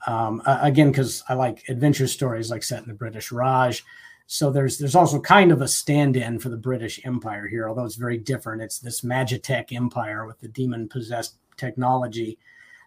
[0.07, 3.85] um, again because I like adventure stories like set in the British Raj.
[4.27, 7.97] So there's there's also kind of a stand-in for the British Empire here, although it's
[7.97, 8.63] very different.
[8.63, 12.39] It's this Magitech empire with the demon possessed technology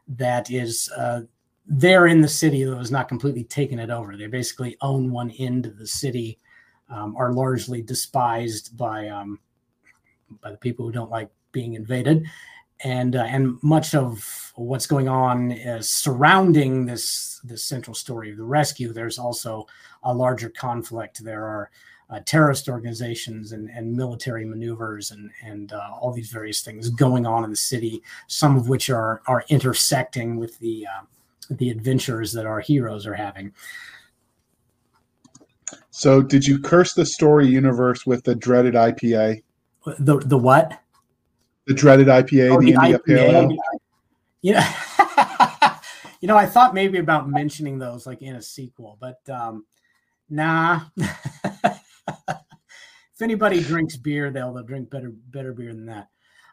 [0.08, 1.22] that is uh,
[1.66, 4.16] there in the city that was not completely taken it over.
[4.16, 6.38] They basically own one end of the city
[6.92, 9.40] um, are largely despised by um,
[10.42, 12.26] by the people who don't like being invaded,
[12.84, 18.38] and uh, and much of what's going on is surrounding this this central story of
[18.38, 18.94] the rescue.
[18.94, 19.68] There's also
[20.04, 21.24] a larger conflict.
[21.24, 21.72] There are
[22.10, 27.26] uh, terrorist organizations and, and military maneuvers and and uh, all these various things going
[27.26, 28.04] on in the city.
[28.28, 31.06] Some of which are are intersecting with the uh,
[31.50, 33.54] the adventures that our heroes are having.
[35.90, 39.44] So, did you curse the story universe with the dreaded IPA?
[40.00, 40.80] The the what?
[41.68, 43.06] The dreaded IPA, oh, the, the India IPA.
[43.06, 43.58] Pale Ale.
[44.42, 44.74] Yeah.
[46.22, 49.66] you know, I thought maybe about mentioning those like in a sequel, but um,
[50.30, 50.82] nah.
[50.98, 51.82] if
[53.22, 56.08] anybody drinks beer, they'll they'll drink better better beer than that.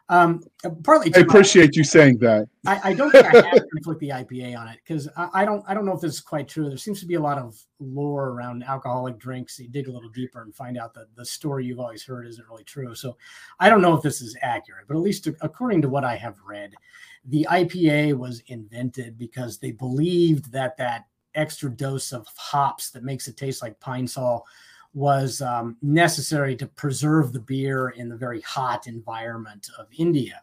[0.09, 0.43] Um,
[0.83, 2.47] partly, I appreciate you saying that.
[2.65, 5.45] I, I don't think I have to inflict the IPA on it because I, I,
[5.45, 5.63] don't.
[5.67, 6.67] I don't know if this is quite true.
[6.67, 9.59] There seems to be a lot of lore around alcoholic drinks.
[9.59, 12.47] You dig a little deeper and find out that the story you've always heard isn't
[12.49, 12.95] really true.
[12.95, 13.17] So,
[13.59, 16.39] I don't know if this is accurate, but at least according to what I have
[16.43, 16.73] read,
[17.25, 21.05] the IPA was invented because they believed that that
[21.35, 24.43] extra dose of hops that makes it taste like Pine-Sol
[24.93, 30.41] was um, necessary to preserve the beer in the very hot environment of India.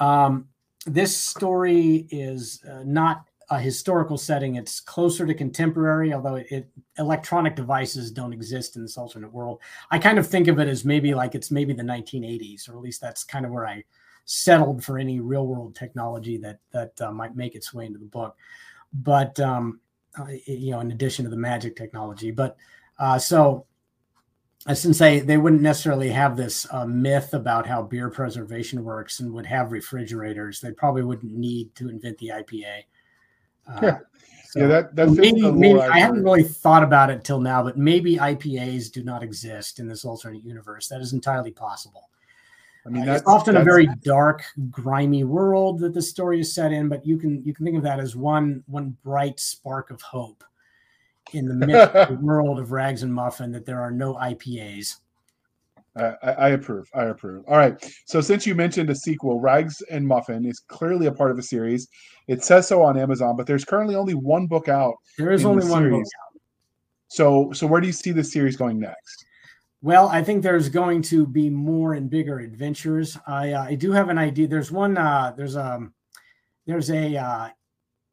[0.00, 0.48] Um,
[0.86, 4.56] this story is uh, not a historical setting.
[4.56, 9.60] It's closer to contemporary, although it, it, electronic devices don't exist in this alternate world.
[9.90, 12.82] I kind of think of it as maybe like it's maybe the 1980s, or at
[12.82, 13.84] least that's kind of where I
[14.26, 18.06] settled for any real world technology that that uh, might make its way into the
[18.06, 18.36] book.
[18.92, 19.80] But um,
[20.46, 22.56] you know, in addition to the magic technology, but
[22.98, 23.66] uh, so
[24.72, 29.32] since they they wouldn't necessarily have this uh, myth about how beer preservation works and
[29.32, 32.84] would have refrigerators, they probably wouldn't need to invent the IPA.
[33.68, 33.98] Uh, yeah.
[34.48, 37.76] So yeah, that that's maybe, maybe I haven't really thought about it till now, but
[37.76, 40.88] maybe IPAs do not exist in this alternate universe.
[40.88, 42.08] That is entirely possible.
[42.86, 46.72] I mean, uh, it's often a very dark, grimy world that the story is set
[46.72, 50.00] in, but you can you can think of that as one one bright spark of
[50.00, 50.44] hope
[51.32, 54.96] in the the world of rags and muffin that there are no IPAs.
[55.96, 56.90] I, I, approve.
[56.92, 57.44] I approve.
[57.46, 57.74] All right.
[58.04, 61.42] So since you mentioned a sequel, Rags and Muffin is clearly a part of a
[61.42, 61.86] series.
[62.26, 64.96] It says so on Amazon, but there's currently only one book out.
[65.18, 66.40] There is only one book out.
[67.08, 69.24] So so where do you see the series going next?
[69.82, 73.16] Well, I think there's going to be more and bigger adventures.
[73.26, 74.48] I uh, I do have an idea.
[74.48, 74.96] There's one.
[74.98, 75.94] Uh, there's a um,
[76.66, 77.48] there's a uh,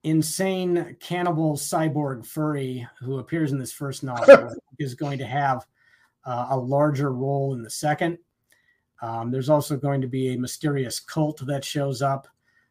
[0.04, 5.66] insane cannibal cyborg furry who appears in this first novel is going to have
[6.26, 8.18] uh, a larger role in the second.
[9.02, 12.28] Um, there's also going to be a mysterious cult that shows up,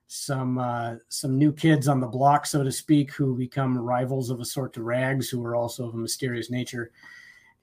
[0.06, 4.40] some uh, some new kids on the block, so to speak, who become rivals of
[4.40, 6.92] a sort to Rags, who are also of a mysterious nature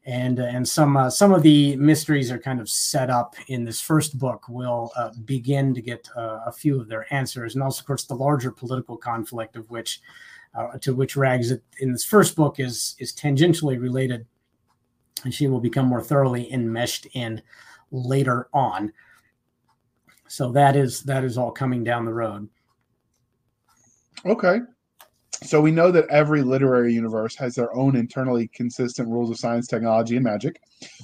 [0.07, 3.65] and uh, and some uh, some of the mysteries are kind of set up in
[3.65, 4.45] this first book.
[4.47, 8.05] We'll uh, begin to get uh, a few of their answers, and also, of course,
[8.05, 9.99] the larger political conflict of which
[10.55, 14.25] uh, to which Rags in this first book is is tangentially related,
[15.25, 17.41] and she will become more thoroughly enmeshed in
[17.91, 18.93] later on.
[20.29, 22.47] So that is that is all coming down the road.
[24.25, 24.59] Okay
[25.43, 29.67] so we know that every literary universe has their own internally consistent rules of science,
[29.67, 30.61] technology, and magic.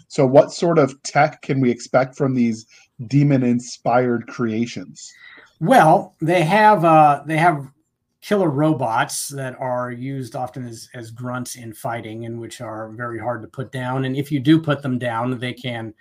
[0.07, 2.65] So, what sort of tech can we expect from these
[3.07, 5.13] demon-inspired creations?
[5.59, 7.71] Well, they have uh, they have
[8.21, 13.19] killer robots that are used often as, as grunts in fighting, and which are very
[13.19, 14.05] hard to put down.
[14.05, 15.93] And if you do put them down, they can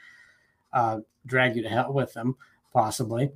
[0.72, 2.36] uh, drag you to hell with them,
[2.72, 3.30] possibly.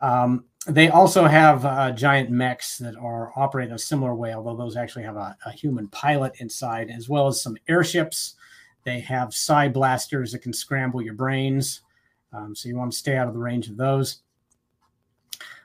[0.00, 4.76] Um, they also have uh, giant mechs that are operate a similar way, although those
[4.76, 8.34] actually have a, a, human pilot inside, as well as some airships.
[8.84, 11.80] They have psi blasters that can scramble your brains,
[12.32, 14.20] Um, so you want to stay out of the range of those.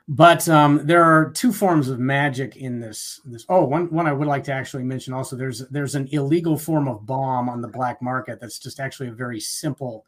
[0.07, 3.19] But um, there are two forms of magic in this.
[3.25, 5.35] This oh, one one I would like to actually mention also.
[5.35, 9.13] There's there's an illegal form of bomb on the black market that's just actually a
[9.13, 10.05] very simple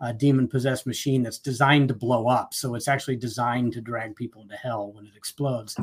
[0.00, 2.54] uh, demon possessed machine that's designed to blow up.
[2.54, 5.76] So it's actually designed to drag people into hell when it explodes.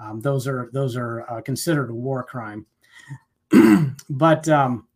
[0.00, 2.66] Um, those are those are uh, considered a war crime.
[4.10, 4.86] but um,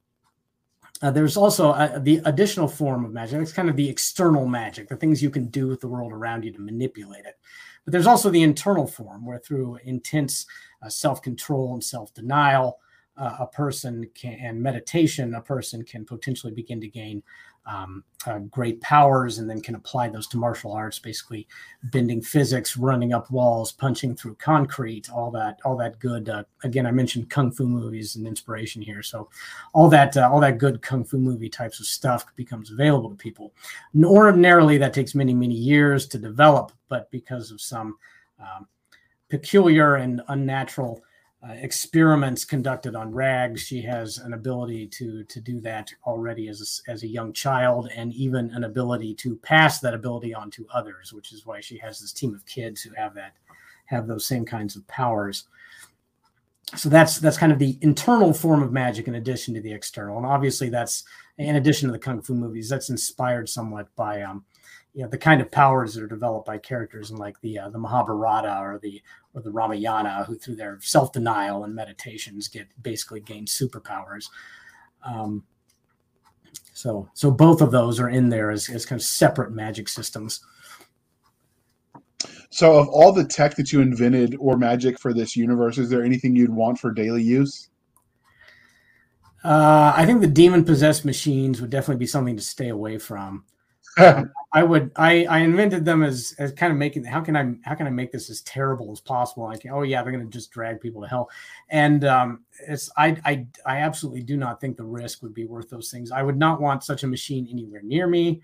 [1.02, 3.40] uh, there's also uh, the additional form of magic.
[3.40, 6.44] It's kind of the external magic, the things you can do with the world around
[6.44, 7.34] you to manipulate it.
[7.84, 10.46] But there's also the internal form, where through intense
[10.82, 12.78] uh, self control and self denial,
[13.16, 17.22] uh, a person can, and meditation, a person can potentially begin to gain
[17.64, 21.46] um, uh, great powers and then can apply those to martial arts, basically
[21.84, 26.28] bending physics, running up walls, punching through concrete, all that, all that good.
[26.28, 29.28] Uh, again, I mentioned kung fu movies and inspiration here, so
[29.74, 33.16] all that, uh, all that good kung fu movie types of stuff becomes available to
[33.16, 33.52] people.
[33.94, 37.96] And ordinarily, that takes many, many years to develop, but because of some
[38.40, 38.66] um,
[39.28, 41.02] peculiar and unnatural
[41.44, 43.60] uh, experiments conducted on rags.
[43.60, 47.90] She has an ability to to do that already as a, as a young child,
[47.94, 51.78] and even an ability to pass that ability on to others, which is why she
[51.78, 53.34] has this team of kids who have that
[53.86, 55.44] have those same kinds of powers.
[56.76, 60.18] So that's that's kind of the internal form of magic in addition to the external,
[60.18, 61.02] and obviously that's
[61.38, 62.68] in addition to the kung fu movies.
[62.68, 64.44] That's inspired somewhat by um,
[64.94, 67.70] you know the kind of powers that are developed by characters in like the uh,
[67.70, 69.02] the Mahabharata or the
[69.34, 74.26] or the Ramayana, who through their self denial and meditations get basically gain superpowers.
[75.04, 75.44] Um,
[76.74, 80.40] so so both of those are in there as, as kind of separate magic systems.
[82.52, 86.04] So, of all the tech that you invented or magic for this universe, is there
[86.04, 87.70] anything you'd want for daily use?
[89.42, 93.44] Uh, I think the demon possessed machines would definitely be something to stay away from.
[93.98, 97.74] I would I I invented them as as kind of making how can I how
[97.74, 99.44] can I make this as terrible as possible?
[99.44, 101.30] Like oh yeah they're going to just drag people to hell,
[101.68, 105.68] and um, it's I I I absolutely do not think the risk would be worth
[105.68, 106.10] those things.
[106.10, 108.40] I would not want such a machine anywhere near me,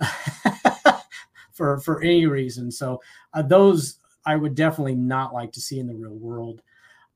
[1.52, 2.70] for for any reason.
[2.70, 3.00] So
[3.34, 6.62] uh, those I would definitely not like to see in the real world.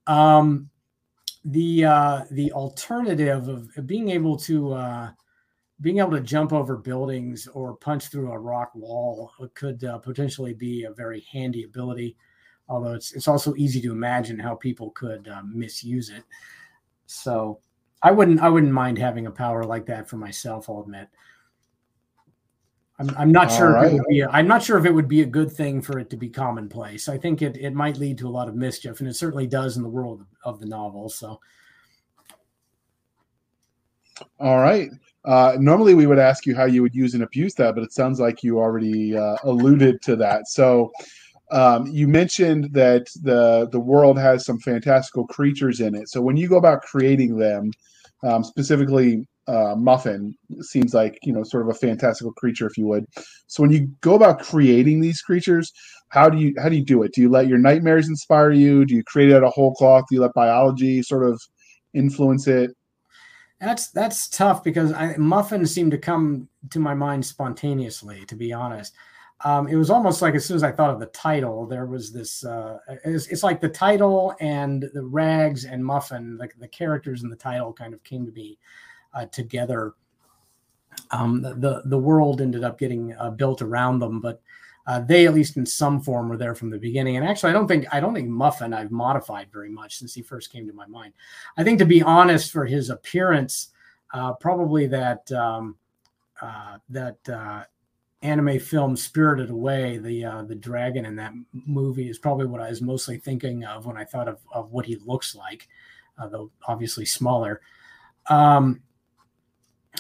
[0.09, 0.71] Um,
[1.45, 5.11] the uh, the alternative of being able to uh,
[5.81, 10.55] being able to jump over buildings or punch through a rock wall could uh, potentially
[10.55, 12.17] be a very handy ability.
[12.69, 16.25] Although it's it's also easy to imagine how people could uh, misuse it.
[17.07, 17.61] So
[18.03, 20.69] I wouldn't I wouldn't mind having a power like that for myself.
[20.69, 21.09] I'll admit.
[22.99, 23.87] I'm, I'm not All sure right.
[23.87, 25.83] if it would be a, I'm not sure if it would be a good thing
[25.83, 27.11] for it to be commonplace.
[27.11, 29.77] I think it, it might lead to a lot of mischief, and it certainly does
[29.77, 31.11] in the world of the novel.
[31.11, 31.39] So,
[34.41, 34.89] all right.
[35.27, 37.93] Uh, normally, we would ask you how you would use and abuse that, but it
[37.93, 40.47] sounds like you already uh, alluded to that.
[40.49, 40.93] So,
[41.51, 46.09] um, you mentioned that the the world has some fantastical creatures in it.
[46.09, 47.71] So, when you go about creating them,
[48.23, 52.87] um, specifically uh, Muffin seems like you know sort of a fantastical creature, if you
[52.87, 53.05] would.
[53.49, 55.73] So, when you go about creating these creatures,
[56.11, 57.13] how do you how do you do it?
[57.15, 58.85] Do you let your nightmares inspire you?
[58.85, 60.05] Do you create it out of whole cloth?
[60.09, 61.41] Do you let biology sort of
[61.95, 62.76] influence it?
[63.61, 68.25] That's that's tough because I, muffins seem to come to my mind spontaneously.
[68.27, 68.95] To be honest,
[69.45, 72.13] um, it was almost like as soon as I thought of the title, there was
[72.13, 72.45] this.
[72.45, 77.31] Uh, it's, it's, like the title and the rags and muffin, like the characters in
[77.31, 78.59] the title, kind of came to be
[79.15, 79.95] uh, together.
[81.11, 84.41] Um, the the world ended up getting uh, built around them, but
[84.87, 87.17] uh, they at least in some form were there from the beginning.
[87.17, 90.23] And actually, I don't think I don't think Muffin I've modified very much since he
[90.23, 91.13] first came to my mind.
[91.57, 93.69] I think to be honest, for his appearance,
[94.15, 95.77] uh, probably that um,
[96.41, 97.65] uh, that uh,
[98.23, 102.69] anime film Spirited Away, the uh, the dragon in that movie is probably what I
[102.69, 105.69] was mostly thinking of when I thought of, of what he looks like,
[106.31, 107.61] though obviously smaller.
[108.29, 108.83] Um,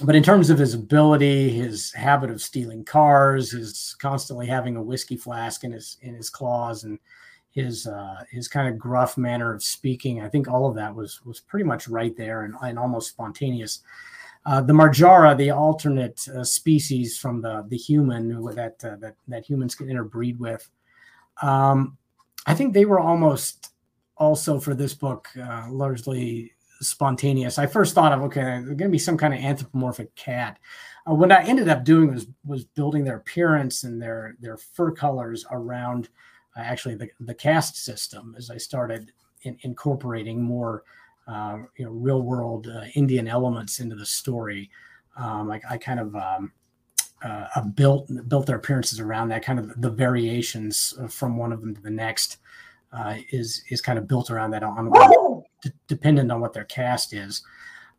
[0.05, 4.83] but in terms of his ability, his habit of stealing cars, his constantly having a
[4.83, 6.99] whiskey flask in his in his claws, and
[7.51, 11.25] his uh, his kind of gruff manner of speaking, I think all of that was
[11.25, 13.81] was pretty much right there and, and almost spontaneous.
[14.45, 19.47] Uh, the Marjara, the alternate uh, species from the the human that uh, that that
[19.47, 20.69] humans can interbreed with,
[21.43, 21.97] um,
[22.47, 23.71] I think they were almost
[24.19, 27.59] also for this book uh, largely spontaneous.
[27.59, 30.59] I first thought of okay, there's going to be some kind of anthropomorphic cat.
[31.09, 34.91] Uh, what I ended up doing was was building their appearance and their their fur
[34.91, 36.09] colors around
[36.57, 39.13] uh, actually the the caste system as I started
[39.43, 40.85] in, incorporating more
[41.27, 44.71] uh, you know real world uh, Indian elements into the story.
[45.17, 46.53] Um, I, I, kind of um,
[47.25, 51.75] uh, built built their appearances around that kind of the variations from one of them
[51.75, 52.37] to the next
[52.93, 54.91] uh, is is kind of built around that on
[55.87, 57.43] dependent on what their caste is.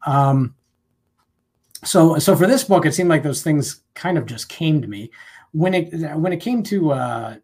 [0.06, 0.56] Um,
[1.84, 4.88] so so for this book, it seemed like those things kind of just came to
[4.88, 5.12] me
[5.52, 7.36] when it when it came to uh,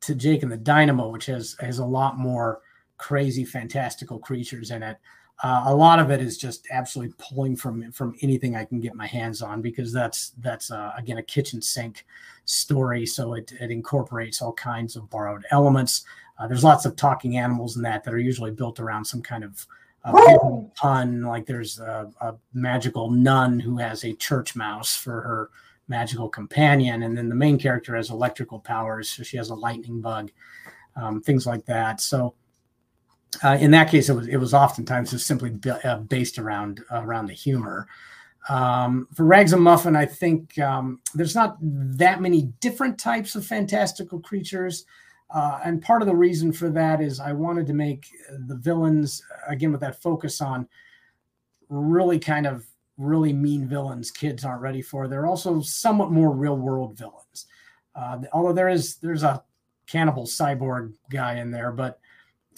[0.00, 2.60] to Jake and the Dynamo, which has has a lot more
[2.96, 4.96] crazy fantastical creatures in it.
[5.42, 8.94] Uh, a lot of it is just absolutely pulling from from anything I can get
[8.94, 12.04] my hands on because that's that's uh, again a kitchen sink
[12.44, 13.06] story.
[13.06, 16.04] So it, it incorporates all kinds of borrowed elements.
[16.38, 19.44] Uh, there's lots of talking animals in that that are usually built around some kind
[19.44, 19.66] of
[20.04, 21.22] uh, pun.
[21.22, 25.50] Like there's a, a, magical nun who has a church mouse for her
[25.88, 30.00] magical companion, and then the main character has electrical powers, so she has a lightning
[30.00, 30.30] bug,
[30.96, 32.00] um, things like that.
[32.00, 32.34] So
[33.42, 37.26] uh, in that case, it was it was oftentimes just simply uh, based around around
[37.26, 37.88] the humor.
[38.48, 43.44] Um, for Rags and Muffin, I think um, there's not that many different types of
[43.44, 44.86] fantastical creatures.
[45.30, 48.08] Uh, and part of the reason for that is I wanted to make
[48.46, 50.66] the villains, again, with that focus on
[51.68, 52.64] really kind of
[52.96, 55.06] really mean villains kids aren't ready for.
[55.06, 57.46] They're also somewhat more real world villains.
[57.94, 59.42] Uh, although there is there's a
[59.86, 62.00] cannibal cyborg guy in there, but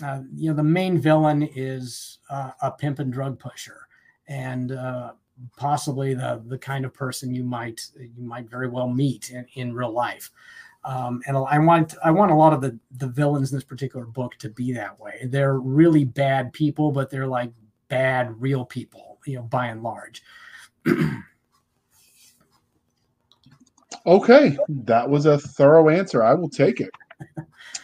[0.03, 3.87] uh, you know the main villain is uh, a pimp and drug pusher,
[4.29, 5.13] and uh,
[5.57, 9.75] possibly the the kind of person you might you might very well meet in, in
[9.75, 10.31] real life.
[10.85, 14.07] Um, and I want I want a lot of the the villains in this particular
[14.07, 15.27] book to be that way.
[15.27, 17.53] They're really bad people, but they're like
[17.89, 20.23] bad real people, you know, by and large.
[24.07, 26.23] okay, that was a thorough answer.
[26.23, 26.91] I will take it.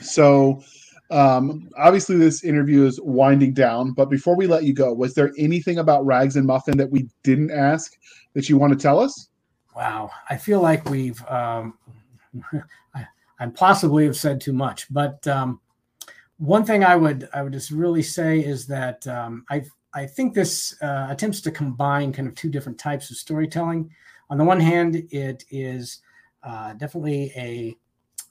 [0.00, 0.62] So,
[1.10, 3.92] um, obviously, this interview is winding down.
[3.92, 7.08] But before we let you go, was there anything about Rags and Muffin that we
[7.22, 7.96] didn't ask
[8.34, 9.28] that you want to tell us?
[9.74, 11.74] Wow, I feel like we've um,
[12.94, 13.06] I,
[13.38, 15.60] I possibly have said too much, but um,
[16.38, 19.62] one thing I would I would just really say is that um, I
[19.94, 23.90] I think this uh, attempts to combine kind of two different types of storytelling.
[24.28, 26.00] On the one hand, it is
[26.42, 27.76] uh, definitely a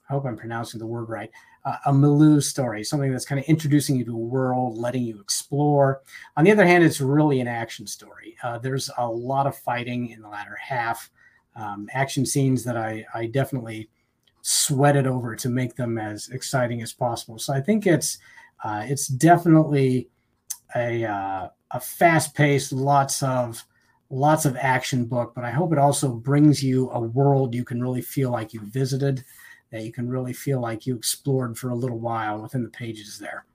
[0.10, 1.32] I hope I'm pronouncing the word right.
[1.64, 5.20] Uh, a milieu story, something that's kind of introducing you to a world, letting you
[5.20, 6.02] explore.
[6.38, 8.38] On the other hand, it's really an action story.
[8.44, 11.10] Uh, there's a lot of fighting in the latter half,
[11.56, 13.90] um, action scenes that I, I definitely
[14.48, 17.40] sweated over to make them as exciting as possible.
[17.40, 18.20] So I think it's
[18.64, 20.08] uh, it's definitely
[20.76, 23.64] a uh, a fast paced, lots of
[24.12, 27.82] lots of action book, but I hope it also brings you a world you can
[27.82, 29.26] really feel like you visited,
[29.72, 33.18] that you can really feel like you explored for a little while within the pages
[33.18, 33.46] there.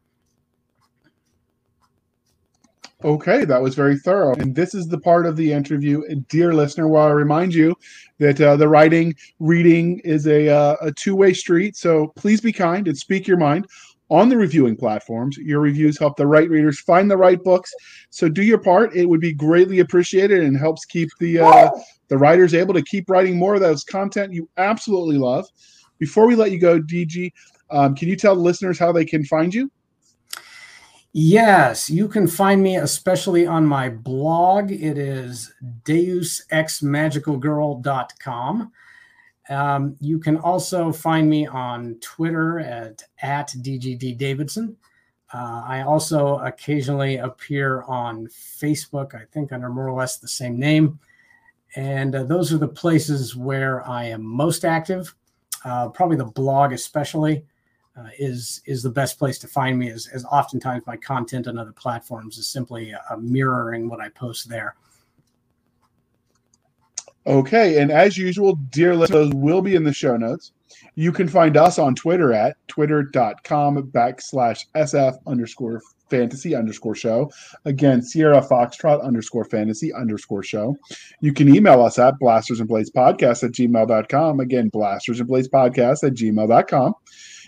[3.03, 4.35] Okay, that was very thorough.
[4.35, 7.75] And this is the part of the interview, dear listener, where I remind you
[8.19, 11.77] that uh, the writing, reading is a, uh, a two way street.
[11.77, 13.67] So please be kind and speak your mind
[14.11, 15.39] on the reviewing platforms.
[15.39, 17.73] Your reviews help the right readers find the right books.
[18.11, 18.95] So do your part.
[18.95, 21.71] It would be greatly appreciated and helps keep the uh,
[22.09, 25.47] the writers able to keep writing more of those content you absolutely love.
[25.99, 27.33] Before we let you go, DG,
[27.71, 29.71] um, can you tell listeners how they can find you?
[31.13, 34.71] Yes, you can find me especially on my blog.
[34.71, 38.73] It is deusexmagicalgirl.com.
[39.49, 44.77] Um, you can also find me on Twitter at, at DGD Davidson.
[45.35, 50.61] Uh, I also occasionally appear on Facebook, I think under more or less the same
[50.61, 51.01] name.
[51.75, 55.13] And uh, those are the places where I am most active.
[55.65, 57.45] Uh, probably the blog, especially
[57.97, 59.91] uh, is is the best place to find me.
[59.91, 64.49] As, as oftentimes my content on other platforms is simply uh, mirroring what I post
[64.49, 64.77] there.
[67.27, 70.53] Okay, and as usual, dear listeners, will be in the show notes.
[70.95, 77.31] You can find us on Twitter at twitter.com backslash SF underscore fantasy underscore show.
[77.65, 80.77] Again, Sierra Foxtrot underscore fantasy underscore show.
[81.21, 84.41] You can email us at blasters and blades podcast at gmail.com.
[84.41, 86.95] Again, blasters and blades podcast at gmail.com.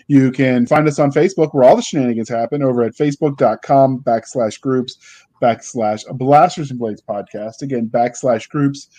[0.07, 4.59] You can find us on Facebook where all the shenanigans happen over at facebook.com backslash
[4.59, 4.97] groups
[5.41, 7.61] backslash blasters and blades podcast.
[7.61, 8.89] Again, backslash groups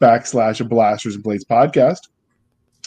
[0.00, 2.08] backslash blasters and blades podcast.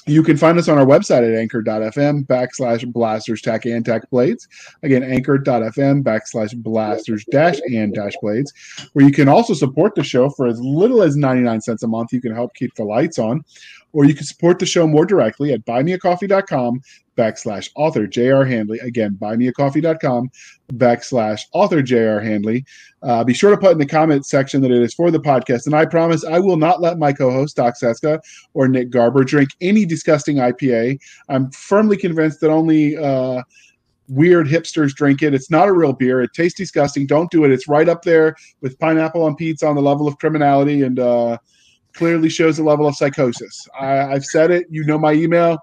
[0.05, 4.47] You can find us on our website at anchor.fm backslash blasters tack and tack blades.
[4.81, 8.51] Again, anchor.fm backslash blasters dash and dash blades,
[8.93, 12.11] where you can also support the show for as little as 99 cents a month.
[12.11, 13.43] You can help keep the lights on.
[13.91, 16.81] Or you can support the show more directly at buymeacoffee.com
[17.17, 18.45] backslash author J.R.
[18.45, 18.79] Handley.
[18.79, 20.29] Again, buymeacoffee.com
[20.73, 22.19] backslash author J.R.
[22.19, 22.65] Handley.
[23.01, 25.65] Uh, be sure to put in the comment section that it is for the podcast.
[25.65, 28.21] And I promise I will not let my co host, Doc Cisca
[28.53, 30.99] or Nick Garber, drink any disgusting IPA.
[31.27, 32.97] I'm firmly convinced that only.
[32.97, 33.43] Uh,
[34.09, 35.33] weird hipsters drink it.
[35.33, 36.21] It's not a real beer.
[36.21, 37.05] It tastes disgusting.
[37.05, 37.51] Don't do it.
[37.51, 41.37] It's right up there with pineapple on pizza on the level of criminality and uh,
[41.99, 43.67] clearly shows a level of psychosis.
[43.77, 44.67] I, have said it.
[44.69, 45.57] You know my email.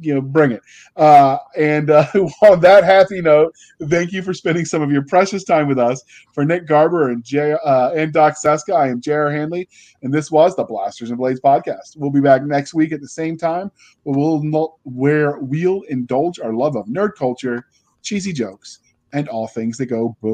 [0.00, 0.62] You know, bring it.
[0.96, 2.06] Uh, and uh,
[2.42, 6.02] on that happy note, thank you for spending some of your precious time with us.
[6.32, 9.30] For Nick Garber and J uh, and Doc Cisca, I am J.R.
[9.30, 9.68] Handley,
[10.02, 11.98] and this was the Blasters and Blades podcast.
[11.98, 13.70] We'll be back next week at the same time.
[14.04, 17.66] Where we'll where we'll indulge our love of nerd culture
[18.02, 18.78] cheesy jokes,
[19.12, 20.32] and all things that go boom.